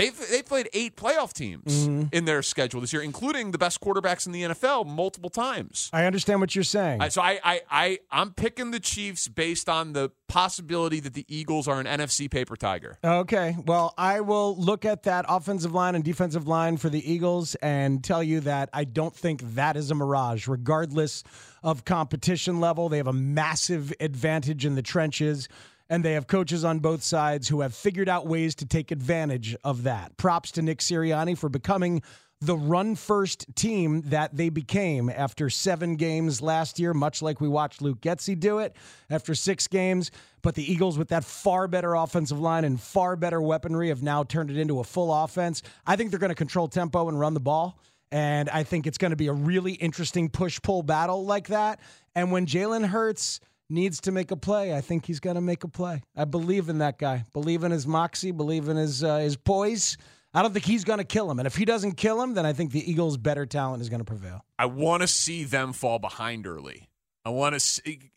They've 0.00 0.30
they 0.30 0.42
played 0.42 0.68
eight 0.72 0.96
playoff 0.96 1.32
teams 1.32 1.86
Mhm. 1.88 2.12
in 2.12 2.24
their 2.24 2.42
schedule 2.42 2.80
this 2.80 2.92
year, 2.92 3.02
including 3.02 3.50
the 3.50 3.58
best 3.58 3.80
quarterbacks 3.80 4.26
in 4.26 4.32
the 4.32 4.42
NFL 4.42 4.84
multiple 4.84 5.30
times. 5.30 5.90
I 5.92 6.04
understand 6.06 6.40
what 6.40 6.54
you're 6.54 6.64
saying. 6.64 7.00
I- 7.02 7.08
so 7.08 7.20
I, 7.22 7.38
I, 7.44 7.60
I, 7.70 7.98
I'm 8.10 8.32
picking 8.32 8.70
the 8.70 8.80
Chiefs 8.80 9.28
based 9.28 9.68
on 9.68 9.92
the 9.92 10.10
possibility 10.28 11.00
that 11.00 11.14
the 11.14 11.24
Eagles 11.28 11.66
are 11.68 11.80
an 11.80 11.86
NFC 11.86 12.30
paper 12.30 12.54
tiger. 12.56 12.98
Okay. 13.04 13.56
Well, 13.66 13.92
I 13.98 14.20
will 14.20 14.56
look 14.56 14.84
at 14.84 15.02
that 15.02 15.24
offensive 15.28 15.74
line 15.74 15.94
and 15.96 16.04
defensive 16.04 16.46
line 16.46 16.76
for 16.76 16.88
the 16.88 17.12
Eagles 17.12 17.56
and 17.56 18.02
tell 18.04 18.22
you 18.22 18.40
that 18.40 18.70
I 18.72 18.84
don't 18.84 19.14
think 19.14 19.42
that 19.54 19.76
is 19.76 19.90
a 19.90 19.94
mirage, 19.94 20.46
regardless 20.46 21.24
of 21.62 21.84
competition 21.84 22.60
level. 22.60 22.88
They 22.88 22.96
have 22.98 23.06
a 23.08 23.12
massive 23.12 23.92
advantage 24.00 24.64
in 24.64 24.76
the 24.76 24.82
trenches, 24.82 25.48
and 25.90 26.04
they 26.04 26.12
have 26.12 26.28
coaches 26.28 26.64
on 26.64 26.78
both 26.78 27.02
sides 27.02 27.48
who 27.48 27.60
have 27.60 27.74
figured 27.74 28.08
out 28.08 28.26
ways 28.26 28.54
to 28.54 28.64
take 28.64 28.92
advantage 28.92 29.56
of 29.64 29.82
that. 29.82 30.16
Props 30.16 30.52
to 30.52 30.62
Nick 30.62 30.78
Sirianni 30.78 31.36
for 31.36 31.48
becoming 31.48 32.00
the 32.40 32.56
run 32.56 32.94
first 32.94 33.54
team 33.54 34.00
that 34.06 34.34
they 34.34 34.48
became 34.48 35.10
after 35.10 35.50
seven 35.50 35.96
games 35.96 36.40
last 36.40 36.78
year, 36.78 36.94
much 36.94 37.20
like 37.20 37.38
we 37.38 37.48
watched 37.48 37.82
Luke 37.82 38.00
Getsy 38.00 38.38
do 38.38 38.60
it 38.60 38.74
after 39.10 39.34
six 39.34 39.66
games. 39.66 40.10
But 40.40 40.54
the 40.54 40.72
Eagles, 40.72 40.96
with 40.96 41.08
that 41.08 41.24
far 41.24 41.68
better 41.68 41.94
offensive 41.94 42.40
line 42.40 42.64
and 42.64 42.80
far 42.80 43.14
better 43.16 43.42
weaponry, 43.42 43.88
have 43.88 44.02
now 44.02 44.22
turned 44.22 44.50
it 44.50 44.56
into 44.56 44.80
a 44.80 44.84
full 44.84 45.12
offense. 45.12 45.62
I 45.86 45.96
think 45.96 46.10
they're 46.10 46.20
going 46.20 46.30
to 46.30 46.34
control 46.34 46.66
tempo 46.66 47.08
and 47.08 47.20
run 47.20 47.34
the 47.34 47.40
ball. 47.40 47.78
And 48.10 48.48
I 48.48 48.62
think 48.62 48.86
it's 48.86 48.98
going 48.98 49.10
to 49.10 49.16
be 49.16 49.26
a 49.26 49.32
really 49.32 49.72
interesting 49.72 50.30
push 50.30 50.60
pull 50.62 50.82
battle 50.82 51.26
like 51.26 51.48
that. 51.48 51.78
And 52.14 52.32
when 52.32 52.46
Jalen 52.46 52.86
Hurts 52.86 53.40
needs 53.70 54.00
to 54.02 54.12
make 54.12 54.30
a 54.30 54.36
play, 54.36 54.74
I 54.74 54.80
think 54.80 55.06
he's 55.06 55.20
going 55.20 55.36
to 55.36 55.40
make 55.40 55.64
a 55.64 55.68
play. 55.68 56.02
I 56.16 56.24
believe 56.24 56.68
in 56.68 56.78
that 56.78 56.98
guy. 56.98 57.24
Believe 57.32 57.64
in 57.64 57.70
his 57.70 57.86
moxie. 57.86 58.32
Believe 58.32 58.68
in 58.68 58.76
his 58.76 59.04
uh, 59.04 59.18
his 59.18 59.36
poise. 59.36 59.96
I 60.32 60.42
don't 60.42 60.52
think 60.52 60.64
he's 60.64 60.84
going 60.84 60.98
to 60.98 61.04
kill 61.04 61.30
him. 61.30 61.40
And 61.40 61.46
if 61.46 61.56
he 61.56 61.64
doesn't 61.64 61.92
kill 61.96 62.22
him, 62.22 62.34
then 62.34 62.46
I 62.46 62.52
think 62.52 62.70
the 62.70 62.88
Eagles' 62.88 63.16
better 63.16 63.46
talent 63.46 63.82
is 63.82 63.88
going 63.88 64.00
to 64.00 64.04
prevail. 64.04 64.44
I 64.58 64.66
want 64.66 65.02
to 65.02 65.08
see 65.08 65.42
them 65.42 65.72
fall 65.72 65.98
behind 65.98 66.46
early. 66.46 66.88
I 67.24 67.30
want 67.30 67.54
to 67.54 67.60
see 67.60 68.10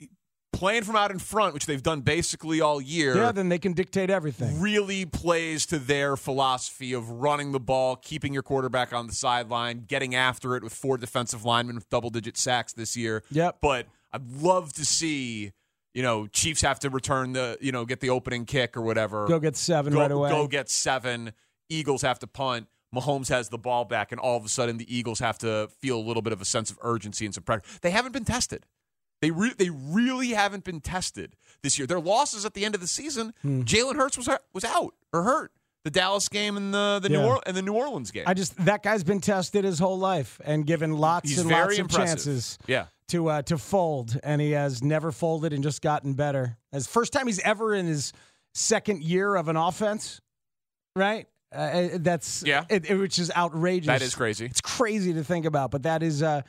playing 0.53 0.83
from 0.83 0.95
out 0.95 1.11
in 1.11 1.19
front, 1.19 1.53
which 1.53 1.65
they've 1.65 1.83
done 1.83 2.01
basically 2.01 2.61
all 2.61 2.79
year. 2.79 3.17
Yeah, 3.17 3.31
then 3.31 3.49
they 3.49 3.59
can 3.59 3.73
dictate 3.73 4.09
everything. 4.09 4.61
really 4.61 5.05
plays 5.05 5.65
to 5.65 5.79
their 5.79 6.15
philosophy 6.15 6.93
of 6.93 7.09
running 7.09 7.51
the 7.51 7.59
ball, 7.59 7.95
keeping 7.97 8.33
your 8.33 8.43
quarterback 8.43 8.93
on 8.93 9.07
the 9.07 9.13
sideline, 9.13 9.85
getting 9.87 10.15
after 10.15 10.55
it 10.55 10.63
with 10.63 10.73
four 10.73 10.97
defensive 10.97 11.43
linemen 11.43 11.75
with 11.75 11.89
double 11.89 12.11
digit 12.11 12.37
sacks 12.37 12.71
this 12.73 12.95
year. 12.95 13.23
Yep. 13.31 13.57
But 13.61 13.87
I'd 14.13 14.31
love 14.41 14.73
to 14.73 14.85
see, 14.85 15.51
you 15.93 16.03
know, 16.03 16.27
Chiefs 16.27 16.61
have 16.61 16.79
to 16.79 16.89
return 16.89 17.33
the, 17.33 17.57
you 17.59 17.71
know, 17.71 17.85
get 17.85 17.99
the 17.99 18.09
opening 18.11 18.45
kick 18.45 18.77
or 18.77 18.81
whatever. 18.81 19.27
Go 19.27 19.39
get 19.39 19.55
seven 19.57 19.91
go, 19.93 19.99
right 19.99 20.11
away. 20.11 20.29
Go 20.29 20.47
get 20.47 20.69
seven. 20.69 21.33
Eagles 21.69 22.01
have 22.03 22.19
to 22.19 22.27
punt. 22.27 22.67
Mahomes 22.95 23.29
has 23.29 23.49
the 23.49 23.57
ball 23.57 23.85
back, 23.85 24.11
and 24.11 24.21
all 24.21 24.37
of 24.37 24.45
a 24.45 24.49
sudden 24.49 24.77
the 24.77 24.95
Eagles 24.95 25.17
have 25.19 25.39
to 25.39 25.67
feel 25.81 25.97
a 25.97 26.05
little 26.05 26.21
bit 26.21 26.31
of 26.31 26.41
a 26.41 26.45
sense 26.45 26.69
of 26.69 26.77
urgency 26.83 27.25
and 27.25 27.33
some 27.33 27.43
pressure. 27.43 27.63
They 27.81 27.89
haven't 27.89 28.11
been 28.11 28.25
tested. 28.25 28.67
They 29.21 29.31
re- 29.31 29.53
they 29.57 29.69
really 29.71 30.29
haven't 30.29 30.63
been 30.63 30.79
tested 30.81 31.35
this 31.63 31.79
year. 31.79 31.87
Their 31.87 31.99
losses 31.99 32.45
at 32.45 32.53
the 32.53 32.65
end 32.65 32.75
of 32.75 32.81
the 32.81 32.87
season, 32.87 33.33
Hmm. 33.41 33.61
Jalen 33.61 33.95
Hurts 33.95 34.15
was 34.17 34.29
was 34.53 34.63
out 34.63 34.93
or 35.11 35.23
hurt. 35.23 35.51
The 35.85 35.89
Dallas 35.91 36.29
game 36.29 36.55
and 36.55 36.71
the 36.73 36.99
the 37.01 37.09
New 37.09 37.19
Yeah. 37.19 37.25
or- 37.25 37.41
and 37.47 37.57
the 37.57 37.61
New 37.63 37.73
Orleans 37.73 38.11
game. 38.11 38.25
I 38.27 38.33
just 38.35 38.55
that 38.65 38.83
guy's 38.83 39.03
been 39.03 39.21
tested 39.21 39.63
his 39.63 39.79
whole 39.79 39.97
life 39.97 40.39
and 40.45 40.65
given 40.67 40.93
lots 40.97 41.29
He's 41.29 41.39
and 41.39 41.49
very 41.49 41.61
lots 41.63 41.73
of 41.73 41.79
impressive. 41.85 42.09
chances. 42.17 42.59
Yeah. 42.67 42.85
To 43.13 43.29
uh, 43.29 43.41
to 43.43 43.59
fold, 43.59 44.19
and 44.23 44.41
he 44.41 44.51
has 44.51 44.83
never 44.83 45.11
folded 45.11 45.53
and 45.53 45.61
just 45.63 45.83
gotten 45.83 46.15
better. 46.15 46.57
As 46.71 46.87
first 46.87 47.13
time 47.13 47.27
he's 47.27 47.37
ever 47.41 47.75
in 47.75 47.85
his 47.85 48.11
second 48.55 49.03
year 49.03 49.35
of 49.35 49.49
an 49.49 49.55
offense, 49.55 50.19
right? 50.95 51.27
Uh, 51.53 51.89
that's 51.99 52.41
Yeah. 52.43 52.65
it, 52.71 52.89
it- 52.89 52.95
which 52.97 53.19
is 53.19 53.31
outrageous. 53.35 53.85
That 53.85 54.01
is 54.01 54.15
crazy. 54.15 54.45
It's 54.47 54.61
crazy 54.61 55.13
to 55.13 55.23
think 55.23 55.45
about, 55.45 55.69
but 55.69 55.83
that 55.83 56.01
is 56.01 56.23
uh, 56.23 56.41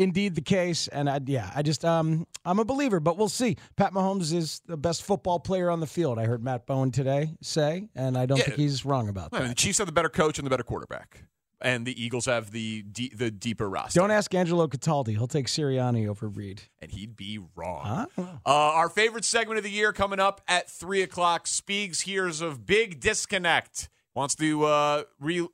indeed 0.00 0.34
the 0.34 0.40
case. 0.40 0.88
And 0.88 1.08
I, 1.08 1.20
yeah, 1.24 1.52
I 1.54 1.62
just 1.62 1.84
um, 1.84 2.26
I'm 2.44 2.58
a 2.58 2.64
believer, 2.64 2.98
but 2.98 3.16
we'll 3.16 3.28
see. 3.28 3.56
Pat 3.76 3.92
Mahomes 3.92 4.32
is 4.34 4.60
the 4.66 4.76
best 4.76 5.04
football 5.04 5.38
player 5.38 5.70
on 5.70 5.78
the 5.78 5.86
field. 5.86 6.18
I 6.18 6.24
heard 6.24 6.42
Matt 6.42 6.66
Bowen 6.66 6.90
today 6.90 7.36
say, 7.42 7.88
and 7.94 8.18
I 8.18 8.26
don't 8.26 8.38
Yeah. 8.38 8.44
think 8.46 8.56
he's 8.56 8.84
wrong 8.84 9.08
about 9.08 9.30
that. 9.30 9.46
the 9.46 9.54
Chiefs 9.54 9.78
have 9.78 9.86
the 9.86 9.92
better 9.92 10.08
coach 10.08 10.36
and 10.40 10.44
the 10.46 10.50
better 10.50 10.64
quarterback, 10.64 11.22
and 11.60 11.86
the 11.86 12.02
Eagles 12.02 12.26
have 12.26 12.50
the 12.50 12.82
de- 12.82 13.12
the 13.14 13.30
deeper 13.30 13.68
roster. 13.68 13.98
Don't 14.00 14.10
ask 14.10 14.34
Angelo 14.34 14.66
Cataldi; 14.68 15.10
he'll 15.12 15.26
take 15.26 15.46
Sirianni 15.46 16.08
over 16.08 16.28
Reid. 16.28 16.62
and 16.80 16.90
he'd 16.90 17.16
be 17.16 17.38
wrong. 17.56 18.08
Huh? 18.16 18.22
Uh, 18.46 18.50
our 18.50 18.88
favorite 18.88 19.24
segment 19.24 19.58
of 19.58 19.64
the 19.64 19.70
year 19.70 19.92
coming 19.92 20.20
up 20.20 20.40
at 20.48 20.70
three 20.70 21.02
o'clock. 21.02 21.46
Speaks 21.46 22.02
hears 22.02 22.40
of 22.40 22.66
big 22.66 23.00
disconnect. 23.00 23.88
Wants 24.14 24.34
to 24.36 24.64
uh, 24.64 25.02
re- 25.20 25.46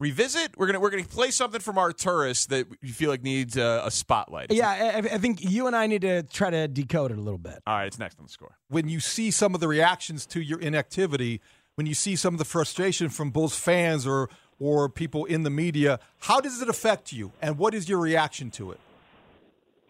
revisit. 0.00 0.56
We're 0.56 0.66
gonna 0.66 0.80
we're 0.80 0.90
gonna 0.90 1.04
play 1.04 1.30
something 1.30 1.60
from 1.60 1.78
our 1.78 1.92
tourists 1.92 2.46
that 2.46 2.66
you 2.82 2.92
feel 2.92 3.10
like 3.10 3.22
needs 3.22 3.56
uh, 3.56 3.82
a 3.84 3.90
spotlight. 3.90 4.52
Yeah, 4.52 4.68
I, 4.68 4.98
I 4.98 5.18
think 5.18 5.42
you 5.48 5.66
and 5.66 5.74
I 5.76 5.86
need 5.86 6.02
to 6.02 6.22
try 6.24 6.50
to 6.50 6.68
decode 6.68 7.10
it 7.12 7.18
a 7.18 7.20
little 7.20 7.38
bit. 7.38 7.60
All 7.66 7.74
right, 7.76 7.86
it's 7.86 7.98
next 7.98 8.18
on 8.18 8.26
the 8.26 8.30
score. 8.30 8.56
when 8.68 8.88
you 8.88 9.00
see 9.00 9.30
some 9.30 9.54
of 9.54 9.60
the 9.60 9.68
reactions 9.68 10.26
to 10.26 10.40
your 10.40 10.60
inactivity, 10.60 11.40
when 11.76 11.86
you 11.86 11.94
see 11.94 12.16
some 12.16 12.34
of 12.34 12.38
the 12.38 12.44
frustration 12.44 13.08
from 13.08 13.30
both 13.30 13.54
fans 13.54 14.06
or 14.06 14.28
or 14.64 14.88
people 14.88 15.26
in 15.26 15.42
the 15.42 15.50
media, 15.50 16.00
how 16.20 16.40
does 16.40 16.62
it 16.62 16.70
affect 16.70 17.12
you, 17.12 17.30
and 17.42 17.58
what 17.58 17.74
is 17.74 17.86
your 17.86 17.98
reaction 17.98 18.50
to 18.50 18.70
it? 18.70 18.80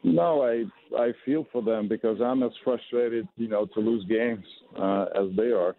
No, 0.03 0.43
I 0.43 0.65
I 0.99 1.13
feel 1.25 1.47
for 1.53 1.63
them 1.63 1.87
because 1.87 2.21
I'm 2.21 2.43
as 2.43 2.51
frustrated, 2.65 3.29
you 3.37 3.47
know, 3.47 3.67
to 3.67 3.81
lose 3.81 4.05
games 4.07 4.45
uh, 4.77 5.07
as 5.15 5.29
they 5.37 5.53
are. 5.53 5.77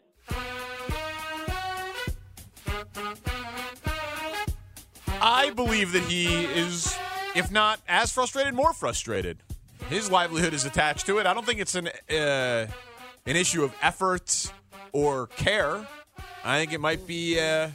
I 5.22 5.52
believe 5.56 5.92
that 5.92 6.04
he 6.04 6.46
is, 6.46 6.98
if 7.36 7.52
not 7.52 7.82
as 7.90 8.14
frustrated, 8.14 8.54
more 8.54 8.74
frustrated. 8.74 9.38
His 9.90 10.10
livelihood 10.10 10.54
is 10.54 10.64
attached 10.64 11.06
to 11.08 11.18
it. 11.18 11.28
I 11.28 11.34
don't 11.34 11.46
think 11.46 11.60
it's 11.60 11.76
an 11.76 11.90
uh, 12.10 12.68
an 13.26 13.36
issue 13.36 13.64
of 13.66 13.76
effort 13.82 14.54
or 14.94 15.28
care. 15.28 15.86
I 16.46 16.60
think 16.60 16.72
it 16.72 16.80
might 16.80 17.06
be 17.06 17.40
uh, 17.40 17.70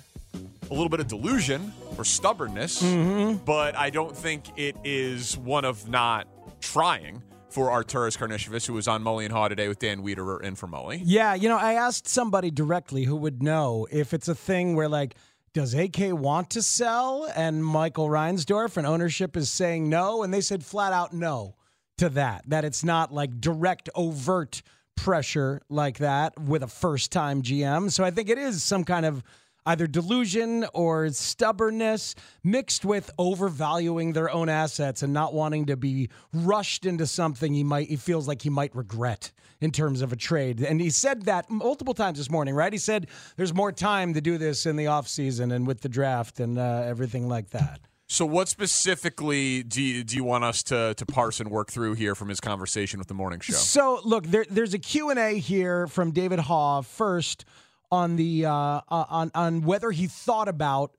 a 0.70 0.74
little 0.74 0.88
bit 0.88 1.00
of 1.00 1.08
delusion 1.08 1.72
or 1.98 2.04
stubbornness, 2.04 2.82
mm-hmm. 2.82 3.44
but 3.44 3.76
I 3.76 3.90
don't 3.90 4.16
think 4.16 4.44
it 4.56 4.76
is 4.84 5.36
one 5.36 5.64
of 5.64 5.88
not 5.88 6.28
trying 6.60 7.22
for 7.48 7.68
Arturas 7.68 8.16
Karnisovas, 8.16 8.66
who 8.66 8.74
was 8.74 8.86
on 8.86 9.02
Mully 9.02 9.24
and 9.24 9.34
Haugh 9.34 9.48
today 9.48 9.66
with 9.66 9.80
Dan 9.80 10.02
Wiederer 10.02 10.42
in 10.42 10.54
for 10.54 10.68
Mully. 10.68 11.00
Yeah, 11.04 11.34
you 11.34 11.48
know, 11.48 11.58
I 11.58 11.74
asked 11.74 12.06
somebody 12.06 12.50
directly 12.50 13.04
who 13.04 13.16
would 13.16 13.42
know 13.42 13.88
if 13.90 14.14
it's 14.14 14.28
a 14.28 14.34
thing 14.34 14.76
where 14.76 14.88
like, 14.88 15.16
does 15.52 15.74
AK 15.74 16.12
want 16.12 16.50
to 16.50 16.62
sell? 16.62 17.28
And 17.34 17.64
Michael 17.64 18.08
Reinsdorf 18.08 18.76
and 18.76 18.86
ownership 18.86 19.36
is 19.36 19.50
saying 19.50 19.88
no, 19.88 20.22
and 20.22 20.32
they 20.32 20.40
said 20.40 20.64
flat 20.64 20.92
out 20.92 21.12
no 21.12 21.56
to 21.98 22.08
that. 22.10 22.44
That 22.46 22.64
it's 22.64 22.84
not 22.84 23.12
like 23.12 23.40
direct, 23.40 23.88
overt 23.96 24.62
pressure 24.96 25.60
like 25.68 25.98
that 25.98 26.38
with 26.38 26.62
a 26.62 26.68
first 26.68 27.10
time 27.10 27.42
GM. 27.42 27.90
So 27.90 28.04
I 28.04 28.12
think 28.12 28.28
it 28.28 28.38
is 28.38 28.62
some 28.62 28.84
kind 28.84 29.04
of 29.04 29.24
either 29.66 29.86
delusion 29.86 30.66
or 30.72 31.10
stubbornness 31.10 32.14
mixed 32.42 32.84
with 32.84 33.10
overvaluing 33.18 34.12
their 34.12 34.30
own 34.30 34.48
assets 34.48 35.02
and 35.02 35.12
not 35.12 35.34
wanting 35.34 35.66
to 35.66 35.76
be 35.76 36.08
rushed 36.32 36.86
into 36.86 37.06
something 37.06 37.52
he 37.52 37.64
might 37.64 37.88
he 37.88 37.96
feels 37.96 38.26
like 38.26 38.42
he 38.42 38.50
might 38.50 38.74
regret 38.74 39.32
in 39.60 39.70
terms 39.70 40.00
of 40.00 40.12
a 40.12 40.16
trade. 40.16 40.62
And 40.62 40.80
he 40.80 40.90
said 40.90 41.22
that 41.22 41.50
multiple 41.50 41.94
times 41.94 42.18
this 42.18 42.30
morning, 42.30 42.54
right? 42.54 42.72
He 42.72 42.78
said 42.78 43.08
there's 43.36 43.54
more 43.54 43.72
time 43.72 44.14
to 44.14 44.20
do 44.20 44.38
this 44.38 44.66
in 44.66 44.76
the 44.76 44.86
offseason 44.86 45.52
and 45.52 45.66
with 45.66 45.82
the 45.82 45.88
draft 45.88 46.40
and 46.40 46.58
uh, 46.58 46.84
everything 46.86 47.28
like 47.28 47.50
that. 47.50 47.80
So, 48.10 48.26
what 48.26 48.48
specifically 48.48 49.62
do 49.62 49.80
you, 49.80 50.02
do 50.02 50.16
you 50.16 50.24
want 50.24 50.42
us 50.42 50.64
to, 50.64 50.94
to 50.94 51.06
parse 51.06 51.38
and 51.38 51.48
work 51.48 51.70
through 51.70 51.94
here 51.94 52.16
from 52.16 52.28
his 52.28 52.40
conversation 52.40 52.98
with 52.98 53.06
the 53.06 53.14
morning 53.14 53.38
show? 53.38 53.52
So, 53.52 54.00
look, 54.02 54.26
there, 54.26 54.44
there's 54.50 54.74
a 54.74 54.80
Q&A 54.80 55.38
here 55.38 55.86
from 55.86 56.10
David 56.10 56.40
Haugh 56.40 56.84
first 56.84 57.44
on 57.90 58.16
the 58.16 58.46
uh, 58.46 58.52
uh, 58.52 58.80
on 58.88 59.30
on 59.34 59.62
whether 59.62 59.90
he 59.90 60.06
thought 60.06 60.48
about 60.48 60.92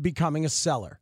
becoming 0.00 0.44
a 0.44 0.48
seller. 0.48 1.00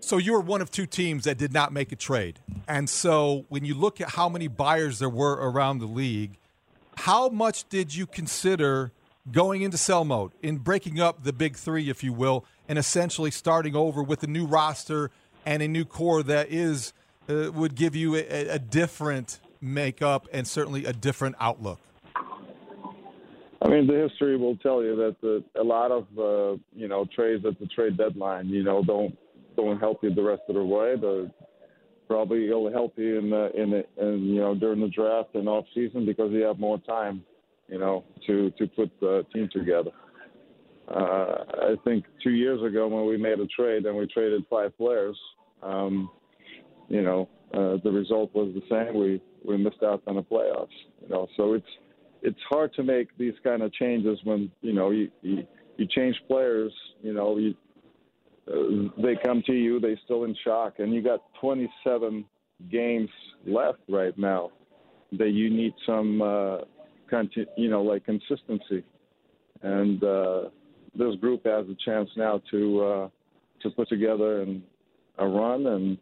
So 0.00 0.18
you 0.18 0.32
were 0.32 0.40
one 0.40 0.60
of 0.60 0.70
two 0.70 0.86
teams 0.86 1.24
that 1.24 1.38
did 1.38 1.52
not 1.52 1.72
make 1.72 1.90
a 1.90 1.96
trade. 1.96 2.38
And 2.68 2.90
so 2.90 3.46
when 3.48 3.64
you 3.64 3.74
look 3.74 4.00
at 4.00 4.10
how 4.10 4.28
many 4.28 4.48
buyers 4.48 4.98
there 4.98 5.08
were 5.08 5.32
around 5.32 5.78
the 5.78 5.86
league, 5.86 6.36
how 6.96 7.30
much 7.30 7.66
did 7.70 7.94
you 7.94 8.06
consider 8.06 8.92
going 9.30 9.62
into 9.62 9.78
sell 9.78 10.04
mode, 10.04 10.32
in 10.42 10.58
breaking 10.58 11.00
up 11.00 11.24
the 11.24 11.32
big 11.32 11.56
three, 11.56 11.88
if 11.88 12.04
you 12.04 12.12
will, 12.12 12.44
and 12.68 12.78
essentially 12.78 13.30
starting 13.30 13.74
over 13.74 14.02
with 14.02 14.22
a 14.22 14.26
new 14.26 14.44
roster 14.44 15.10
and 15.46 15.62
a 15.62 15.68
new 15.68 15.84
core 15.84 16.22
that 16.22 16.50
is 16.50 16.92
uh, 17.28 17.50
would 17.52 17.74
give 17.74 17.96
you 17.96 18.14
a, 18.16 18.48
a 18.48 18.58
different 18.58 19.40
makeup 19.60 20.28
and 20.32 20.46
certainly 20.46 20.84
a 20.84 20.92
different 20.92 21.36
outlook? 21.40 21.80
I 23.64 23.68
mean, 23.68 23.86
the 23.86 24.06
history 24.08 24.36
will 24.36 24.56
tell 24.58 24.82
you 24.82 24.94
that 24.96 25.16
the, 25.22 25.42
a 25.58 25.64
lot 25.64 25.90
of 25.90 26.06
uh, 26.18 26.60
you 26.74 26.86
know 26.86 27.06
trades 27.14 27.44
at 27.46 27.58
the 27.58 27.66
trade 27.66 27.96
deadline, 27.96 28.48
you 28.48 28.62
know, 28.62 28.84
don't 28.84 29.16
don't 29.56 29.80
help 29.80 30.04
you 30.04 30.14
the 30.14 30.22
rest 30.22 30.42
of 30.48 30.56
the 30.56 30.64
way. 30.64 30.96
The 30.96 31.30
probably 32.06 32.46
he'll 32.46 32.70
help 32.70 32.92
you 32.98 33.18
in 33.18 33.30
the 33.30 33.50
in 33.54 33.70
the 33.70 33.84
and 33.96 34.28
you 34.28 34.40
know 34.40 34.54
during 34.54 34.80
the 34.80 34.88
draft 34.88 35.34
and 35.34 35.48
off 35.48 35.64
season 35.74 36.04
because 36.04 36.30
you 36.30 36.42
have 36.42 36.58
more 36.58 36.78
time, 36.80 37.24
you 37.68 37.78
know, 37.78 38.04
to 38.26 38.50
to 38.58 38.66
put 38.66 38.90
the 39.00 39.24
team 39.32 39.48
together. 39.50 39.90
Uh, 40.86 41.44
I 41.62 41.74
think 41.84 42.04
two 42.22 42.32
years 42.32 42.62
ago 42.62 42.86
when 42.88 43.06
we 43.06 43.16
made 43.16 43.40
a 43.40 43.46
trade 43.46 43.86
and 43.86 43.96
we 43.96 44.06
traded 44.06 44.44
five 44.50 44.76
players, 44.76 45.18
um, 45.62 46.10
you 46.90 47.00
know, 47.00 47.30
uh, 47.54 47.78
the 47.82 47.90
result 47.90 48.34
was 48.34 48.54
the 48.54 48.62
same. 48.68 48.98
We 48.98 49.22
we 49.42 49.56
missed 49.56 49.82
out 49.82 50.02
on 50.06 50.16
the 50.16 50.22
playoffs. 50.22 50.68
You 51.00 51.08
know, 51.08 51.28
so 51.38 51.54
it's 51.54 51.66
it's 52.24 52.40
hard 52.48 52.72
to 52.74 52.82
make 52.82 53.16
these 53.18 53.34
kind 53.44 53.62
of 53.62 53.72
changes 53.74 54.18
when 54.24 54.50
you 54.62 54.72
know 54.72 54.90
you 54.90 55.10
you, 55.22 55.46
you 55.76 55.86
change 55.86 56.16
players. 56.26 56.72
You 57.02 57.12
know, 57.12 57.36
you, 57.36 57.54
uh, 58.48 59.02
they 59.02 59.14
come 59.22 59.42
to 59.46 59.52
you, 59.52 59.78
they 59.78 59.96
still 60.04 60.24
in 60.24 60.34
shock, 60.42 60.78
and 60.78 60.92
you 60.92 61.02
got 61.02 61.20
27 61.40 62.24
games 62.70 63.10
left 63.46 63.80
right 63.88 64.16
now 64.18 64.50
that 65.12 65.30
you 65.30 65.50
need 65.50 65.74
some, 65.86 66.22
uh, 66.22 66.58
conti- 67.10 67.46
you 67.58 67.68
know, 67.68 67.82
like 67.82 68.04
consistency, 68.06 68.82
and 69.62 70.02
uh, 70.02 70.44
this 70.94 71.14
group 71.16 71.44
has 71.44 71.66
a 71.68 71.76
chance 71.84 72.08
now 72.16 72.40
to 72.50 72.84
uh, 72.84 73.08
to 73.62 73.70
put 73.70 73.88
together 73.88 74.40
and 74.42 74.62
a 75.18 75.26
run 75.26 75.66
and 75.66 75.98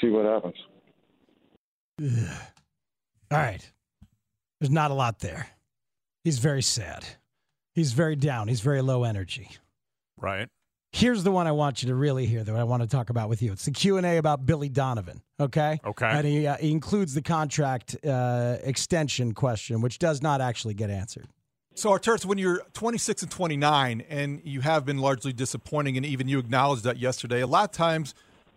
see 0.00 0.10
what 0.10 0.26
happens. 0.26 0.54
All 3.30 3.38
right. 3.38 3.68
There's 4.60 4.70
not 4.70 4.90
a 4.90 4.94
lot 4.94 5.20
there. 5.20 5.48
He's 6.24 6.38
very 6.38 6.62
sad. 6.62 7.04
He's 7.74 7.92
very 7.92 8.16
down. 8.16 8.48
He's 8.48 8.60
very 8.60 8.82
low 8.82 9.04
energy. 9.04 9.50
Right. 10.18 10.48
Here's 10.92 11.24
the 11.24 11.30
one 11.30 11.46
I 11.46 11.52
want 11.52 11.82
you 11.82 11.88
to 11.88 11.94
really 11.94 12.24
hear 12.24 12.42
that 12.42 12.56
I 12.56 12.64
want 12.64 12.82
to 12.82 12.88
talk 12.88 13.10
about 13.10 13.28
with 13.28 13.42
you. 13.42 13.52
It's 13.52 13.66
the 13.66 13.70
Q 13.70 13.98
and 13.98 14.06
A 14.06 14.16
about 14.16 14.46
Billy 14.46 14.70
Donovan. 14.70 15.20
Okay. 15.38 15.78
Okay. 15.84 16.06
And 16.06 16.26
he, 16.26 16.46
uh, 16.46 16.56
he 16.56 16.70
includes 16.70 17.12
the 17.12 17.20
contract 17.20 17.96
uh, 18.04 18.56
extension 18.62 19.34
question, 19.34 19.82
which 19.82 19.98
does 19.98 20.22
not 20.22 20.40
actually 20.40 20.72
get 20.72 20.88
answered. 20.88 21.28
So, 21.74 21.90
Arturas, 21.90 22.24
when 22.24 22.38
you're 22.38 22.62
26 22.72 23.24
and 23.24 23.30
29, 23.30 24.04
and 24.08 24.40
you 24.42 24.62
have 24.62 24.86
been 24.86 24.96
largely 24.96 25.34
disappointing, 25.34 25.98
and 25.98 26.06
even 26.06 26.26
you 26.28 26.38
acknowledged 26.38 26.84
that 26.84 26.96
yesterday, 26.96 27.42
a 27.42 27.46
lot 27.46 27.64
of 27.64 27.72
times 27.72 28.14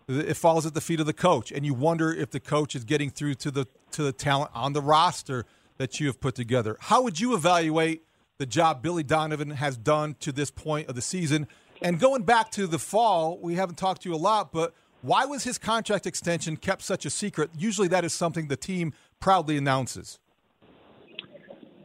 it 0.08 0.38
falls 0.38 0.64
at 0.64 0.72
the 0.72 0.80
feet 0.80 1.00
of 1.00 1.04
the 1.04 1.12
coach, 1.12 1.52
and 1.52 1.66
you 1.66 1.74
wonder 1.74 2.10
if 2.10 2.30
the 2.30 2.40
coach 2.40 2.74
is 2.74 2.84
getting 2.84 3.10
through 3.10 3.34
to 3.34 3.50
the 3.50 3.66
to 3.90 4.02
the 4.02 4.12
talent 4.12 4.50
on 4.54 4.72
the 4.72 4.80
roster 4.80 5.44
that 5.80 5.98
you 5.98 6.06
have 6.08 6.20
put 6.20 6.34
together. 6.34 6.76
How 6.78 7.00
would 7.00 7.18
you 7.18 7.34
evaluate 7.34 8.04
the 8.36 8.44
job 8.44 8.82
Billy 8.82 9.02
Donovan 9.02 9.48
has 9.48 9.78
done 9.78 10.14
to 10.20 10.30
this 10.30 10.50
point 10.50 10.90
of 10.90 10.94
the 10.94 11.00
season? 11.00 11.48
And 11.80 11.98
going 11.98 12.24
back 12.24 12.50
to 12.50 12.66
the 12.66 12.78
fall, 12.78 13.38
we 13.38 13.54
haven't 13.54 13.76
talked 13.76 14.02
to 14.02 14.10
you 14.10 14.14
a 14.14 14.16
lot, 14.16 14.52
but 14.52 14.74
why 15.00 15.24
was 15.24 15.44
his 15.44 15.56
contract 15.56 16.06
extension 16.06 16.58
kept 16.58 16.82
such 16.82 17.06
a 17.06 17.10
secret? 17.10 17.48
Usually, 17.56 17.88
that 17.88 18.04
is 18.04 18.12
something 18.12 18.48
the 18.48 18.58
team 18.58 18.92
proudly 19.20 19.56
announces. 19.56 20.18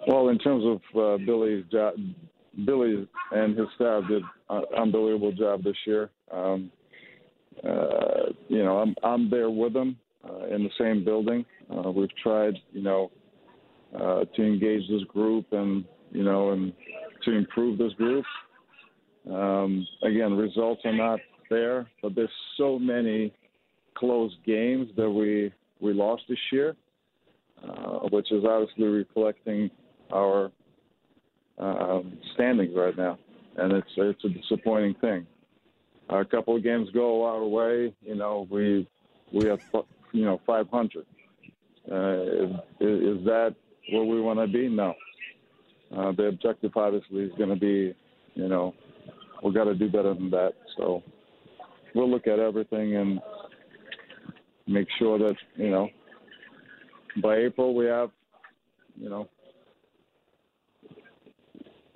Well, 0.06 0.28
in 0.28 0.40
terms 0.40 0.66
of 0.66 0.82
uh, 1.02 1.26
Billy's 1.26 1.64
job, 1.72 1.94
Billy 2.66 3.08
and 3.32 3.58
his 3.58 3.68
staff 3.76 4.04
did 4.10 4.24
an 4.50 4.64
unbelievable 4.78 5.32
job 5.32 5.64
this 5.64 5.78
year. 5.88 6.10
Um, 6.34 6.70
uh, 7.64 8.34
you 8.50 8.62
know, 8.62 8.80
I'm 8.80 8.94
I'm 9.04 9.30
there 9.30 9.50
with 9.50 9.72
them 9.72 9.96
uh, 10.30 10.48
in 10.54 10.66
the 10.66 10.70
same 10.78 11.06
building. 11.06 11.46
Uh, 11.74 11.92
we've 11.92 12.14
tried, 12.22 12.56
you 12.74 12.84
know, 12.84 13.10
uh, 13.94 14.26
to 14.36 14.44
engage 14.44 14.88
this 14.90 15.04
group 15.04 15.46
and 15.52 15.86
you 16.12 16.24
know 16.24 16.52
and 16.52 16.74
to 17.24 17.32
improve 17.32 17.78
this 17.78 17.94
group. 17.94 18.26
Um, 19.32 19.88
again, 20.04 20.34
results 20.38 20.82
are 20.86 20.94
not 20.94 21.20
there, 21.50 21.88
but 22.02 22.16
there's 22.16 22.30
so 22.58 22.78
many 22.78 23.34
close 23.96 24.36
games 24.46 24.90
that 24.98 25.10
we 25.10 25.52
we 25.80 25.94
lost 25.94 26.24
this 26.30 26.38
year, 26.52 26.76
uh, 27.64 28.00
which 28.12 28.32
is 28.32 28.44
obviously 28.46 28.86
reflecting 28.86 29.70
our 30.12 30.52
um, 31.58 32.18
standings 32.34 32.76
right 32.76 32.98
now, 32.98 33.18
and 33.58 33.74
it's 33.74 33.92
it's 33.98 34.24
a 34.26 34.30
disappointing 34.30 34.96
thing. 34.96 35.26
A 36.10 36.24
couple 36.24 36.56
of 36.56 36.64
games 36.64 36.90
go 36.94 37.26
our 37.26 37.44
way, 37.44 37.94
you 38.02 38.16
know, 38.16 38.48
we 38.50 38.88
we 39.32 39.48
have 39.48 39.60
you 40.12 40.26
know 40.26 40.40
500. 40.46 41.06
Uh, 41.92 41.96
is, 42.80 43.20
is 43.20 43.26
that 43.26 43.56
where 43.92 44.04
we 44.04 44.22
want 44.22 44.40
to 44.40 44.48
be? 44.48 44.68
No. 44.70 44.94
Uh, 45.96 46.12
the 46.14 46.26
objective 46.26 46.72
obviously 46.76 47.24
is 47.24 47.32
going 47.38 47.50
to 47.50 47.56
be, 47.56 47.96
you 48.34 48.48
know, 48.48 48.74
we 49.44 49.54
got 49.54 49.66
to 49.66 49.76
do 49.76 49.90
better 49.90 50.14
than 50.14 50.30
that. 50.32 50.54
So 50.78 51.04
we'll 51.94 52.10
look 52.10 52.28
at 52.28 52.40
everything 52.40 52.96
and 52.96 53.20
make 54.68 54.88
sure 54.98 55.20
that 55.20 55.36
you 55.56 55.70
know 55.70 55.90
by 57.22 57.38
April 57.38 57.74
we 57.74 57.86
have, 57.86 58.10
you 59.00 59.10
know, 59.10 59.30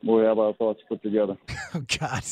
we 0.04 0.23
have 0.23 0.39
our 0.39 0.54
thoughts 0.54 0.82
put 0.88 1.02
together. 1.04 1.38
Oh 1.76 1.84
God, 2.00 2.24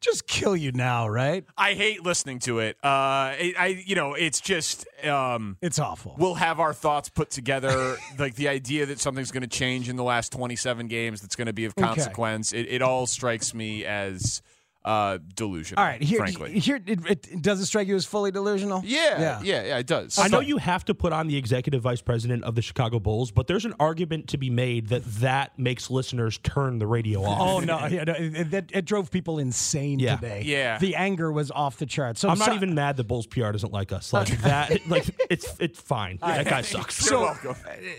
just 0.00 0.26
kill 0.28 0.54
you 0.56 0.70
now, 0.70 1.08
right? 1.08 1.44
I 1.56 1.74
hate 1.74 2.04
listening 2.04 2.38
to 2.40 2.60
it. 2.60 2.76
Uh, 2.82 2.86
I, 2.86 3.82
you 3.84 3.96
know, 3.96 4.14
it's 4.14 4.40
just, 4.40 4.86
um, 5.04 5.56
it's 5.60 5.80
awful. 5.80 6.14
We'll 6.16 6.34
have 6.34 6.60
our 6.60 6.72
thoughts 6.72 7.08
put 7.08 7.30
together. 7.30 7.98
like 8.18 8.36
the 8.36 8.46
idea 8.48 8.86
that 8.86 9.00
something's 9.00 9.32
going 9.32 9.42
to 9.42 9.48
change 9.48 9.88
in 9.88 9.96
the 9.96 10.04
last 10.04 10.30
27 10.32 10.86
games 10.86 11.20
that's 11.20 11.34
going 11.34 11.46
to 11.46 11.52
be 11.52 11.64
of 11.64 11.72
Okay. 11.76 11.86
consequence. 11.86 12.52
It, 12.52 12.66
it 12.68 12.80
all 12.82 13.06
strikes 13.06 13.52
me 13.52 13.84
as 13.84 14.42
uh, 14.84 15.18
delusional. 15.34 15.82
All 15.82 15.88
right, 15.88 16.02
here, 16.02 16.18
frankly. 16.18 16.58
here, 16.58 16.80
it, 16.86 17.00
it, 17.06 17.42
does 17.42 17.60
it 17.60 17.66
strike 17.66 17.88
you 17.88 17.96
as 17.96 18.06
fully 18.06 18.30
delusional? 18.30 18.80
Yeah, 18.84 19.40
yeah, 19.42 19.62
yeah, 19.64 19.78
it 19.78 19.86
does. 19.86 20.18
I 20.18 20.28
know 20.28 20.40
you 20.40 20.56
have 20.58 20.84
to 20.86 20.94
put 20.94 21.12
on 21.12 21.26
the 21.26 21.36
executive 21.36 21.82
vice 21.82 22.00
president 22.00 22.44
of 22.44 22.54
the 22.54 22.62
Chicago 22.62 22.98
Bulls, 22.98 23.30
but 23.30 23.46
there's 23.48 23.64
an 23.64 23.74
argument 23.80 24.28
to 24.28 24.38
be 24.38 24.50
made 24.50 24.88
that 24.88 25.04
that 25.20 25.58
makes 25.58 25.90
listeners 25.90 26.38
turn 26.38 26.78
the 26.78 26.86
radio 26.86 27.22
off. 27.22 27.40
Oh 27.40 27.60
no, 27.60 27.86
yeah, 27.86 28.04
no 28.04 28.14
it, 28.14 28.54
it, 28.54 28.70
it 28.72 28.84
drove 28.84 29.10
people 29.10 29.38
insane 29.38 29.98
Yeah. 29.98 30.16
today. 30.16 30.42
Yeah. 30.44 30.78
the 30.78 30.94
anger 30.94 31.30
was 31.32 31.50
off 31.50 31.76
the 31.78 31.86
charts. 31.86 32.20
So 32.20 32.28
I'm 32.28 32.38
not 32.38 32.54
even 32.54 32.74
mad 32.74 32.96
that 32.96 33.04
Bulls 33.04 33.26
PR 33.26 33.50
doesn't 33.50 33.72
like 33.72 33.92
us. 33.92 34.12
Like 34.12 34.28
that, 34.42 34.88
like 34.88 35.06
it's 35.28 35.54
it's 35.60 35.80
fine. 35.80 36.18
That 36.22 36.46
guy 36.46 36.62
sucks. 36.62 36.96
So, 36.96 37.24
uh, 37.24 37.34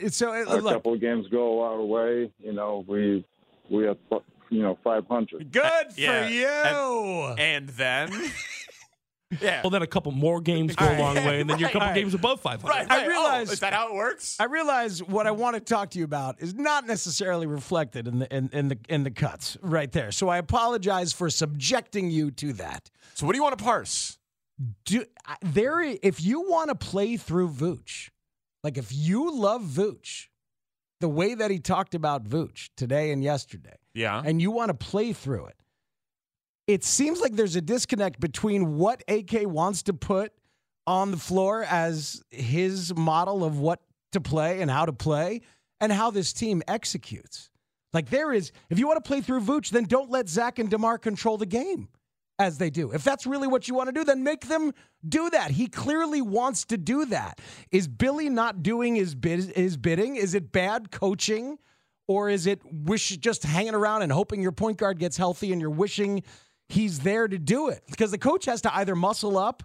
so 0.09 0.33
uh, 0.33 0.45
a 0.47 0.57
look, 0.57 0.73
couple 0.73 0.93
of 0.93 1.01
games 1.01 1.27
go 1.27 1.61
our 1.61 1.81
way, 1.81 2.31
you 2.39 2.53
know, 2.53 2.83
we 2.87 3.25
we 3.69 3.85
have 3.85 3.97
you 4.49 4.61
know 4.61 4.77
500. 4.83 5.51
Good 5.51 5.63
Yeah. 5.95 6.23
for 6.25 6.29
you. 6.31 6.47
And, 7.37 7.39
and 7.39 7.69
then, 7.69 8.11
yeah. 9.41 9.61
Well, 9.63 9.69
then 9.69 9.81
a 9.83 9.87
couple 9.87 10.11
more 10.11 10.41
games 10.41 10.75
go 10.75 10.85
a 10.85 10.97
long 10.99 11.15
way, 11.15 11.39
and 11.39 11.49
then 11.49 11.59
you're 11.59 11.69
a 11.69 11.71
couple 11.71 11.87
Right. 11.87 11.95
games 11.95 12.13
above 12.15 12.41
500. 12.41 12.67
Right, 12.67 12.91
I 12.91 13.05
realize 13.07 13.49
Oh, 13.49 13.53
is 13.53 13.59
that 13.59 13.73
how 13.73 13.89
it 13.89 13.95
works? 13.95 14.37
I 14.39 14.45
realize 14.45 15.03
what 15.03 15.27
I 15.27 15.31
want 15.31 15.55
to 15.55 15.59
talk 15.59 15.91
to 15.91 15.99
you 15.99 16.05
about 16.05 16.41
is 16.41 16.55
not 16.55 16.87
necessarily 16.87 17.45
reflected 17.47 18.07
in 18.07 18.19
the 18.19 18.35
in, 18.35 18.49
in 18.53 18.67
the 18.69 18.77
in 18.89 19.03
the 19.03 19.11
cuts 19.11 19.57
right 19.61 19.91
there. 19.91 20.11
So 20.11 20.29
I 20.29 20.37
apologize 20.37 21.13
for 21.13 21.29
subjecting 21.29 22.09
you 22.09 22.31
to 22.31 22.53
that. 22.53 22.89
So 23.13 23.25
what 23.25 23.33
do 23.33 23.37
you 23.37 23.43
want 23.43 23.57
to 23.57 23.63
parse? 23.63 24.17
Do 24.85 25.05
there? 25.41 25.79
If 25.81 26.21
you 26.21 26.41
want 26.49 26.69
to 26.69 26.75
play 26.75 27.15
through 27.15 27.49
Vooch, 27.51 28.09
like 28.63 28.77
if 28.77 28.91
you 28.91 29.31
love 29.31 29.61
Vooch, 29.61 30.25
the 30.99 31.07
way 31.07 31.33
that 31.33 31.49
he 31.49 31.59
talked 31.59 31.95
about 31.95 32.25
Vooch 32.25 32.69
today 32.75 33.11
and 33.11 33.23
yesterday, 33.23 33.77
Yeah. 33.99 34.21
and 34.25 34.41
you 34.41 34.51
want 34.51 34.69
to 34.69 34.73
play 34.73 35.13
through 35.13 35.47
it, 35.47 35.55
it 36.67 36.83
seems 36.83 37.19
like 37.19 37.35
there's 37.35 37.55
a 37.55 37.61
disconnect 37.61 38.19
between 38.19 38.77
what 38.77 39.03
AK 39.07 39.47
wants 39.47 39.83
to 39.83 39.93
put 39.93 40.31
on 40.87 41.11
the 41.11 41.17
floor 41.17 41.63
as 41.63 42.23
his 42.29 42.95
model 42.95 43.43
of 43.43 43.59
what 43.59 43.81
to 44.11 44.21
play 44.21 44.61
and 44.61 44.71
how 44.71 44.85
to 44.85 44.93
play 44.93 45.41
and 45.81 45.91
how 45.91 46.11
this 46.11 46.33
team 46.33 46.61
executes. 46.67 47.49
Like 47.93 48.09
there 48.09 48.31
is, 48.31 48.51
if 48.69 48.79
you 48.79 48.87
want 48.87 49.03
to 49.03 49.07
play 49.07 49.21
through 49.21 49.41
Vooch, 49.41 49.71
then 49.71 49.85
don't 49.85 50.09
let 50.09 50.29
Zach 50.29 50.59
and 50.59 50.69
DeMar 50.69 50.97
control 50.97 51.37
the 51.37 51.45
game 51.45 51.89
as 52.37 52.57
they 52.57 52.69
do. 52.69 52.91
If 52.91 53.03
that's 53.03 53.25
really 53.25 53.47
what 53.47 53.67
you 53.67 53.73
want 53.73 53.87
to 53.87 53.93
do, 53.93 54.03
then 54.03 54.23
make 54.23 54.47
them 54.47 54.71
do 55.07 55.29
that. 55.31 55.51
He 55.51 55.67
clearly 55.67 56.21
wants 56.21 56.65
to 56.65 56.77
do 56.77 57.05
that. 57.05 57.39
Is 57.71 57.87
Billy 57.87 58.29
not 58.29 58.63
doing 58.63 58.95
his 58.95 59.15
bid, 59.15 59.55
his 59.55 59.75
bidding? 59.75 60.15
Is 60.15 60.33
it 60.33 60.51
bad 60.51 60.91
coaching? 60.91 61.57
Or 62.09 62.27
is 62.27 62.47
it 62.47 62.59
wish 62.65 63.15
just 63.17 63.43
hanging 63.43 63.75
around 63.75 64.01
and 64.01 64.11
hoping 64.11 64.41
your 64.41 64.51
point 64.51 64.79
guard 64.79 64.97
gets 64.97 65.15
healthy 65.15 65.51
and 65.51 65.61
you're 65.61 65.69
wishing 65.69 66.23
he's 66.67 67.01
there 67.01 67.27
to 67.27 67.37
do 67.37 67.69
it? 67.69 67.83
Because 67.87 68.09
the 68.09 68.17
coach 68.17 68.45
has 68.45 68.61
to 68.61 68.75
either 68.75 68.95
muscle 68.95 69.37
up 69.37 69.61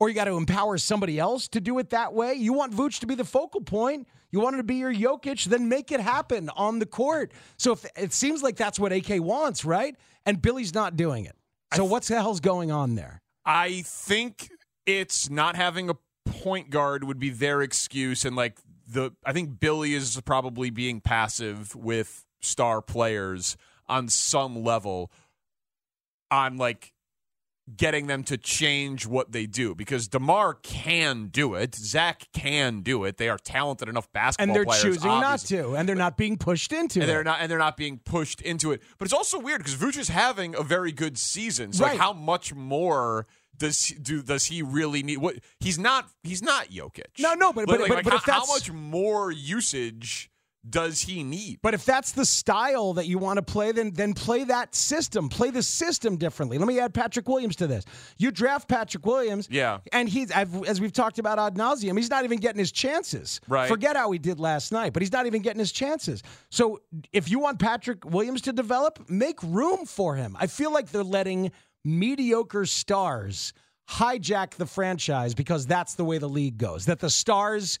or 0.00 0.08
you 0.08 0.14
got 0.14 0.24
to 0.24 0.38
empower 0.38 0.78
somebody 0.78 1.18
else 1.18 1.48
to 1.48 1.60
do 1.60 1.78
it 1.78 1.90
that 1.90 2.14
way. 2.14 2.32
You 2.32 2.54
want 2.54 2.72
Vooch 2.72 3.00
to 3.00 3.06
be 3.06 3.14
the 3.14 3.26
focal 3.26 3.60
point. 3.60 4.08
You 4.30 4.40
want 4.40 4.54
him 4.54 4.60
to 4.60 4.64
be 4.64 4.76
your 4.76 4.94
Jokic, 4.94 5.44
then 5.44 5.68
make 5.68 5.92
it 5.92 6.00
happen 6.00 6.48
on 6.56 6.78
the 6.78 6.86
court. 6.86 7.32
So 7.58 7.72
if 7.72 7.84
it 7.94 8.14
seems 8.14 8.42
like 8.42 8.56
that's 8.56 8.80
what 8.80 8.90
AK 8.90 9.20
wants, 9.20 9.62
right? 9.62 9.94
And 10.24 10.40
Billy's 10.40 10.72
not 10.72 10.96
doing 10.96 11.26
it. 11.26 11.36
So 11.74 11.84
what's 11.84 12.08
the 12.08 12.16
hell's 12.16 12.40
going 12.40 12.70
on 12.70 12.94
there? 12.94 13.20
I 13.44 13.82
think 13.84 14.50
it's 14.86 15.28
not 15.28 15.56
having 15.56 15.90
a 15.90 15.96
point 16.24 16.70
guard 16.70 17.04
would 17.04 17.18
be 17.18 17.28
their 17.28 17.60
excuse, 17.60 18.24
and 18.24 18.34
like 18.34 18.58
the 18.92 19.12
I 19.24 19.32
think 19.32 19.58
Billy 19.60 19.94
is 19.94 20.20
probably 20.24 20.70
being 20.70 21.00
passive 21.00 21.74
with 21.74 22.24
star 22.40 22.80
players 22.82 23.56
on 23.88 24.08
some 24.08 24.62
level. 24.62 25.10
On 26.30 26.56
like 26.56 26.92
getting 27.76 28.06
them 28.08 28.24
to 28.24 28.36
change 28.36 29.06
what 29.06 29.30
they 29.32 29.46
do 29.46 29.74
because 29.74 30.08
DeMar 30.08 30.54
can 30.54 31.26
do 31.26 31.54
it. 31.54 31.74
Zach 31.76 32.26
can 32.32 32.80
do 32.80 33.04
it. 33.04 33.18
They 33.18 33.28
are 33.28 33.38
talented 33.38 33.88
enough 33.88 34.12
basketball 34.12 34.48
and 34.50 34.56
they're 34.56 34.64
players. 34.64 34.82
choosing 34.82 35.10
obviously. 35.10 35.58
not 35.58 35.64
to, 35.68 35.76
and 35.76 35.88
they're 35.88 35.94
not 35.94 36.16
being 36.16 36.36
pushed 36.38 36.72
into 36.72 37.00
and 37.00 37.04
it. 37.04 37.12
they're 37.12 37.22
not 37.22 37.38
and 37.40 37.50
they're 37.50 37.58
not 37.58 37.76
being 37.76 37.98
pushed 38.04 38.40
into 38.40 38.72
it. 38.72 38.82
But 38.98 39.04
it's 39.06 39.12
also 39.14 39.38
weird 39.38 39.58
because 39.58 39.76
Vooch 39.76 39.96
is 39.98 40.08
having 40.08 40.56
a 40.56 40.62
very 40.62 40.90
good 40.90 41.16
season. 41.18 41.72
So 41.72 41.84
like 41.84 41.92
Right. 41.92 42.00
how 42.00 42.12
much 42.14 42.52
more 42.54 43.26
does 43.56 43.84
he, 43.86 43.94
do 43.94 44.22
does 44.22 44.46
he 44.46 44.62
really 44.62 45.02
need? 45.02 45.18
What 45.18 45.36
he's 45.60 45.78
not 45.78 46.08
he's 46.22 46.42
not 46.42 46.68
Jokic. 46.68 47.18
No, 47.18 47.34
no, 47.34 47.52
but- 47.52 47.66
but- 47.66 47.80
like, 47.80 47.88
but- 47.88 47.94
like, 47.96 48.04
but 48.04 48.12
how, 48.12 48.16
if 48.18 48.24
that's- 48.24 48.46
how 48.48 48.52
much 48.54 48.70
more 48.72 49.30
usage 49.30 50.28
does 50.68 51.00
he 51.00 51.24
need? 51.24 51.58
But 51.60 51.74
if 51.74 51.84
that's 51.84 52.12
the 52.12 52.24
style 52.24 52.92
that 52.94 53.08
you 53.08 53.18
want 53.18 53.38
to 53.38 53.42
play, 53.42 53.72
then 53.72 53.90
then 53.94 54.14
play 54.14 54.44
that 54.44 54.76
system. 54.76 55.28
Play 55.28 55.50
the 55.50 55.62
system 55.62 56.16
differently. 56.16 56.56
Let 56.56 56.68
me 56.68 56.78
add 56.78 56.94
Patrick 56.94 57.28
Williams 57.28 57.56
to 57.56 57.66
this. 57.66 57.84
You 58.16 58.30
draft 58.30 58.68
Patrick 58.68 59.04
Williams, 59.04 59.48
Yeah. 59.50 59.78
and 59.92 60.08
he's 60.08 60.30
I've, 60.30 60.54
as 60.64 60.80
we've 60.80 60.92
talked 60.92 61.18
about 61.18 61.40
ad 61.40 61.56
nauseum, 61.56 61.96
he's 61.96 62.10
not 62.10 62.24
even 62.24 62.38
getting 62.38 62.60
his 62.60 62.70
chances. 62.70 63.40
Right. 63.48 63.66
Forget 63.68 63.96
how 63.96 64.12
he 64.12 64.20
did 64.20 64.38
last 64.38 64.70
night, 64.70 64.92
but 64.92 65.02
he's 65.02 65.10
not 65.10 65.26
even 65.26 65.42
getting 65.42 65.58
his 65.58 65.72
chances. 65.72 66.22
So 66.48 66.80
if 67.12 67.28
you 67.28 67.40
want 67.40 67.58
Patrick 67.58 68.04
Williams 68.04 68.40
to 68.42 68.52
develop, 68.52 69.10
make 69.10 69.42
room 69.42 69.84
for 69.84 70.14
him. 70.14 70.36
I 70.38 70.46
feel 70.46 70.72
like 70.72 70.90
they're 70.92 71.02
letting 71.02 71.50
mediocre 71.84 72.66
stars 72.66 73.52
hijack 73.90 74.52
the 74.52 74.66
franchise 74.66 75.34
because 75.34 75.66
that's 75.66 75.94
the 75.94 76.04
way 76.04 76.18
the 76.18 76.28
league 76.28 76.58
goes. 76.58 76.86
That 76.86 77.00
the 77.00 77.10
stars 77.10 77.78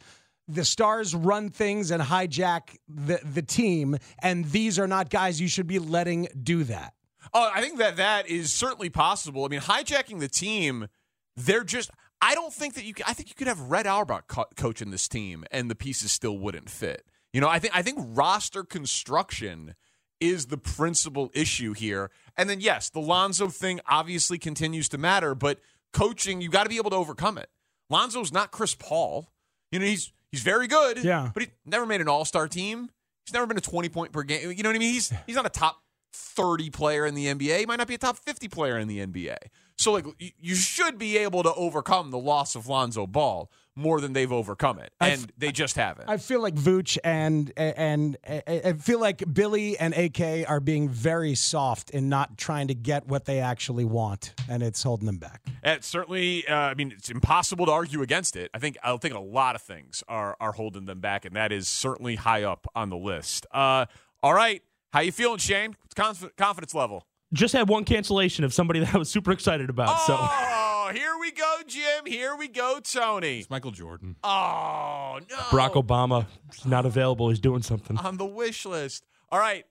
the 0.48 0.64
stars 0.64 1.14
run 1.14 1.50
things 1.50 1.90
and 1.90 2.02
hijack 2.02 2.76
the 2.88 3.20
the 3.24 3.42
team 3.42 3.96
and 4.20 4.44
these 4.46 4.78
are 4.78 4.88
not 4.88 5.08
guys 5.08 5.40
you 5.40 5.48
should 5.48 5.66
be 5.68 5.78
letting 5.78 6.28
do 6.42 6.64
that. 6.64 6.94
Oh, 7.32 7.50
I 7.54 7.60
think 7.60 7.78
that 7.78 7.96
that 7.96 8.28
is 8.28 8.52
certainly 8.52 8.90
possible. 8.90 9.44
I 9.44 9.48
mean, 9.48 9.60
hijacking 9.60 10.20
the 10.20 10.28
team, 10.28 10.88
they're 11.36 11.64
just. 11.64 11.90
I 12.20 12.34
don't 12.34 12.52
think 12.52 12.74
that 12.74 12.84
you. 12.84 12.94
I 13.06 13.14
think 13.14 13.28
you 13.28 13.34
could 13.34 13.46
have 13.46 13.60
Red 13.60 13.86
Auerbach 13.86 14.26
co- 14.28 14.46
coaching 14.56 14.90
this 14.90 15.08
team, 15.08 15.44
and 15.50 15.70
the 15.70 15.74
pieces 15.74 16.12
still 16.12 16.38
wouldn't 16.38 16.68
fit. 16.68 17.04
You 17.32 17.40
know, 17.40 17.48
I 17.48 17.58
think 17.58 17.76
I 17.76 17.82
think 17.82 17.98
roster 18.00 18.64
construction 18.64 19.74
is 20.22 20.46
the 20.46 20.56
principal 20.56 21.30
issue 21.34 21.72
here. 21.72 22.10
And 22.36 22.48
then 22.48 22.60
yes, 22.60 22.88
the 22.88 23.00
Lonzo 23.00 23.48
thing 23.48 23.80
obviously 23.86 24.38
continues 24.38 24.88
to 24.90 24.98
matter, 24.98 25.34
but 25.34 25.58
coaching 25.92 26.40
you 26.40 26.48
got 26.48 26.62
to 26.62 26.68
be 26.68 26.76
able 26.76 26.90
to 26.90 26.96
overcome 26.96 27.36
it. 27.36 27.50
Lonzo's 27.90 28.32
not 28.32 28.52
Chris 28.52 28.74
Paul. 28.74 29.30
You 29.70 29.80
know, 29.80 29.86
he's 29.86 30.12
he's 30.30 30.42
very 30.42 30.68
good. 30.68 31.02
Yeah. 31.04 31.30
but 31.34 31.42
he 31.42 31.50
never 31.66 31.84
made 31.84 32.00
an 32.00 32.08
All 32.08 32.24
Star 32.24 32.48
team. 32.48 32.88
He's 33.26 33.34
never 33.34 33.46
been 33.46 33.58
a 33.58 33.62
twenty 33.62 33.88
point 33.88 34.12
per 34.12 34.22
game. 34.22 34.52
You 34.52 34.62
know 34.62 34.68
what 34.68 34.76
I 34.76 34.78
mean? 34.78 34.92
He's 34.94 35.12
he's 35.26 35.36
not 35.36 35.44
a 35.46 35.50
top 35.50 35.82
30 36.14 36.70
player 36.70 37.06
in 37.06 37.14
the 37.14 37.26
NBA. 37.26 37.58
He 37.60 37.66
might 37.66 37.76
not 37.76 37.88
be 37.88 37.94
a 37.94 37.98
top 37.98 38.18
50 38.18 38.48
player 38.48 38.78
in 38.78 38.86
the 38.86 38.98
NBA. 38.98 39.36
So, 39.78 39.92
like, 39.92 40.04
you 40.18 40.54
should 40.54 40.98
be 40.98 41.16
able 41.16 41.42
to 41.42 41.52
overcome 41.54 42.10
the 42.10 42.18
loss 42.18 42.54
of 42.54 42.66
Lonzo 42.66 43.06
Ball 43.06 43.50
more 43.74 44.00
than 44.00 44.12
they've 44.12 44.30
overcome 44.32 44.78
it. 44.78 44.92
And 45.00 45.22
f- 45.22 45.26
they 45.38 45.52
just 45.52 45.76
haven't. 45.76 46.08
I 46.08 46.16
feel 46.18 46.40
like 46.42 46.54
Vooch 46.54 46.98
and 47.02 47.52
and, 47.56 48.16
and 48.26 48.42
I 48.46 48.72
feel 48.74 49.00
like 49.00 49.22
Billy 49.32 49.78
and 49.78 49.94
AK 49.94 50.48
are 50.48 50.60
being 50.60 50.88
very 50.88 51.34
soft 51.34 51.90
in 51.90 52.08
not 52.08 52.36
trying 52.36 52.68
to 52.68 52.74
get 52.74 53.06
what 53.06 53.24
they 53.24 53.40
actually 53.40 53.84
want, 53.84 54.34
and 54.48 54.62
it's 54.62 54.82
holding 54.82 55.06
them 55.06 55.16
back. 55.18 55.42
It's 55.64 55.86
certainly, 55.86 56.46
uh, 56.46 56.54
I 56.54 56.74
mean, 56.74 56.92
it's 56.92 57.08
impossible 57.10 57.66
to 57.66 57.72
argue 57.72 58.02
against 58.02 58.36
it. 58.36 58.50
I 58.52 58.58
think 58.58 58.76
I 58.82 58.96
think 58.96 59.14
a 59.14 59.20
lot 59.20 59.54
of 59.54 59.62
things 59.62 60.02
are 60.08 60.36
are 60.40 60.52
holding 60.52 60.84
them 60.84 61.00
back, 61.00 61.24
and 61.24 61.34
that 61.36 61.52
is 61.52 61.68
certainly 61.68 62.16
high 62.16 62.42
up 62.42 62.66
on 62.74 62.90
the 62.90 62.96
list. 62.96 63.46
Uh, 63.52 63.86
all 64.22 64.34
right, 64.34 64.62
how 64.92 65.00
you 65.00 65.12
feeling, 65.12 65.38
Shane? 65.38 65.76
What's 65.82 65.94
conf- 65.94 66.36
confidence 66.36 66.74
level? 66.74 67.06
Just 67.32 67.54
had 67.54 67.66
one 67.68 67.84
cancellation 67.84 68.44
of 68.44 68.52
somebody 68.52 68.80
that 68.80 68.94
I 68.94 68.98
was 68.98 69.08
super 69.10 69.32
excited 69.32 69.70
about. 69.70 69.98
So 70.00 70.16
Oh, 70.20 70.51
here 70.92 71.16
we 71.20 71.30
go, 71.32 71.56
Jim. 71.66 72.06
Here 72.06 72.36
we 72.36 72.48
go, 72.48 72.80
Tony. 72.80 73.40
It's 73.40 73.50
Michael 73.50 73.70
Jordan. 73.70 74.16
Oh 74.24 75.18
no, 75.30 75.36
Barack 75.36 75.72
Obama 75.72 76.26
is 76.52 76.64
not 76.66 76.86
available. 76.86 77.28
He's 77.28 77.40
doing 77.40 77.62
something. 77.62 77.96
on 77.98 78.16
the 78.16 78.24
wish 78.26 78.64
list. 78.66 79.04
All 79.30 79.38
right, 79.38 79.64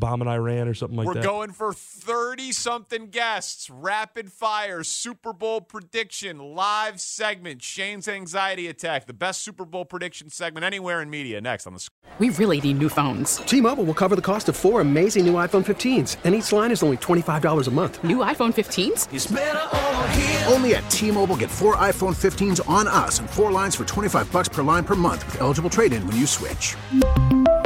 Bombing 0.00 0.28
Iran 0.28 0.66
or 0.66 0.74
something 0.74 0.96
like 0.96 1.06
that. 1.06 1.16
We're 1.16 1.22
going 1.22 1.52
for 1.52 1.72
30 1.72 2.52
something 2.52 3.08
guests, 3.08 3.70
rapid 3.70 4.32
fire, 4.32 4.82
Super 4.82 5.32
Bowl 5.32 5.60
prediction, 5.60 6.38
live 6.38 7.00
segment, 7.00 7.62
Shane's 7.62 8.08
anxiety 8.08 8.66
attack, 8.66 9.06
the 9.06 9.12
best 9.12 9.42
Super 9.42 9.64
Bowl 9.64 9.84
prediction 9.84 10.30
segment 10.30 10.64
anywhere 10.64 11.00
in 11.02 11.10
media. 11.10 11.40
Next 11.40 11.66
on 11.66 11.74
the 11.74 11.80
sc- 11.80 11.92
We 12.18 12.30
really 12.30 12.60
need 12.60 12.78
new 12.78 12.88
phones. 12.88 13.36
T-Mobile 13.36 13.84
will 13.84 13.94
cover 13.94 14.16
the 14.16 14.22
cost 14.22 14.48
of 14.48 14.56
four 14.56 14.80
amazing 14.80 15.24
new 15.24 15.34
iPhone 15.34 15.64
15s, 15.64 16.16
and 16.24 16.34
each 16.34 16.50
line 16.52 16.72
is 16.72 16.82
only 16.82 16.96
$25 16.96 17.68
a 17.68 17.70
month. 17.70 18.02
New 18.02 18.18
iPhone 18.18 18.52
15s? 18.52 20.50
Only 20.52 20.74
at 20.74 20.90
T-Mobile 20.90 21.36
get 21.36 21.50
four 21.50 21.76
iPhone 21.76 22.14
15s 22.14 22.68
on 22.68 22.88
us 22.88 23.20
and 23.20 23.30
four 23.30 23.52
lines 23.52 23.76
for 23.76 23.84
25 23.84 24.30
bucks 24.32 24.48
per 24.48 24.62
line 24.62 24.84
per 24.84 24.96
month 24.96 25.24
with 25.26 25.40
eligible 25.40 25.70
trade-in 25.70 26.06
when 26.06 26.16
you 26.16 26.26
switch. 26.26 26.74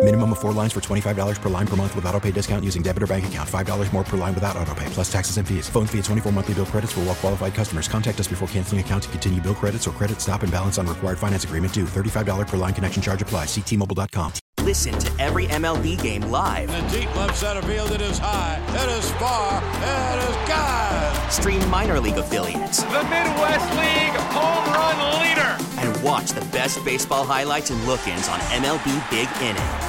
Minimum 0.05 0.33
of 0.33 0.38
four 0.38 0.53
lines 0.53 0.71
for 0.75 0.81
$25 0.81 1.40
per 1.40 1.49
line 1.49 1.67
per 1.67 1.77
month 1.77 1.97
with 1.97 2.05
auto 2.05 2.21
pay 2.21 2.31
discount 2.31 2.62
using 2.62 2.83
debit 2.83 3.03
or 3.03 3.07
bank 3.07 3.27
account. 3.27 3.49
$5 3.49 3.93
more 3.95 4.05
per 4.05 4.19
line 4.19 4.35
without 4.35 4.55
auto 4.55 4.75
pay, 4.75 4.85
plus 4.90 5.11
taxes 5.11 5.38
and 5.38 5.49
fees. 5.49 5.67
Phone 5.71 5.87
fee 5.87 5.97
at 5.99 6.05
24 6.05 6.31
monthly 6.31 6.53
bill 6.53 6.67
credits 6.67 6.93
for 6.93 7.01
all 7.01 7.07
well 7.07 7.14
qualified 7.14 7.55
customers. 7.55 7.88
Contact 7.88 8.21
us 8.21 8.29
before 8.29 8.47
canceling 8.49 8.83
account 8.83 9.05
to 9.05 9.09
continue 9.09 9.40
bill 9.40 9.55
credits 9.55 9.87
or 9.88 9.93
credit 9.93 10.21
stop 10.21 10.43
and 10.43 10.53
balance 10.53 10.77
on 10.77 10.87
required 10.87 11.19
finance 11.19 11.45
agreement 11.45 11.73
due. 11.73 11.87
$35 11.87 12.47
per 12.47 12.59
line 12.59 12.75
connection 12.75 13.01
charge 13.03 13.23
applies. 13.23 13.49
Ctmobile.com. 13.49 14.35
Listen 14.61 14.99
to 14.99 15.11
every 15.23 15.47
MLB 15.47 16.01
game 16.03 16.23
live. 16.31 16.69
In 16.69 16.87
the 16.87 16.99
deep 17.01 17.17
left 17.17 17.37
center 17.38 17.62
field, 17.62 17.90
it 17.93 18.03
is 18.03 18.19
high, 18.19 18.61
it 18.69 18.99
is 18.99 19.11
far, 19.12 19.62
it 19.81 20.29
is 20.29 20.37
God. 20.49 21.31
Stream 21.33 21.67
minor 21.71 21.99
league 22.01 22.17
affiliates 22.19 22.83
The 22.83 23.03
Midwest 23.05 23.71
League 23.77 24.21
home 24.33 24.73
run 24.73 25.21
leader. 25.21 25.57
and 25.79 26.03
watch 26.05 26.31
the 26.31 26.40
best 26.53 26.83
baseball 26.85 27.25
highlights 27.25 27.71
and 27.71 27.85
look-ins 27.87 28.27
on 28.29 28.38
MLB 28.40 29.11
Big 29.11 29.29
Inning. 29.43 29.84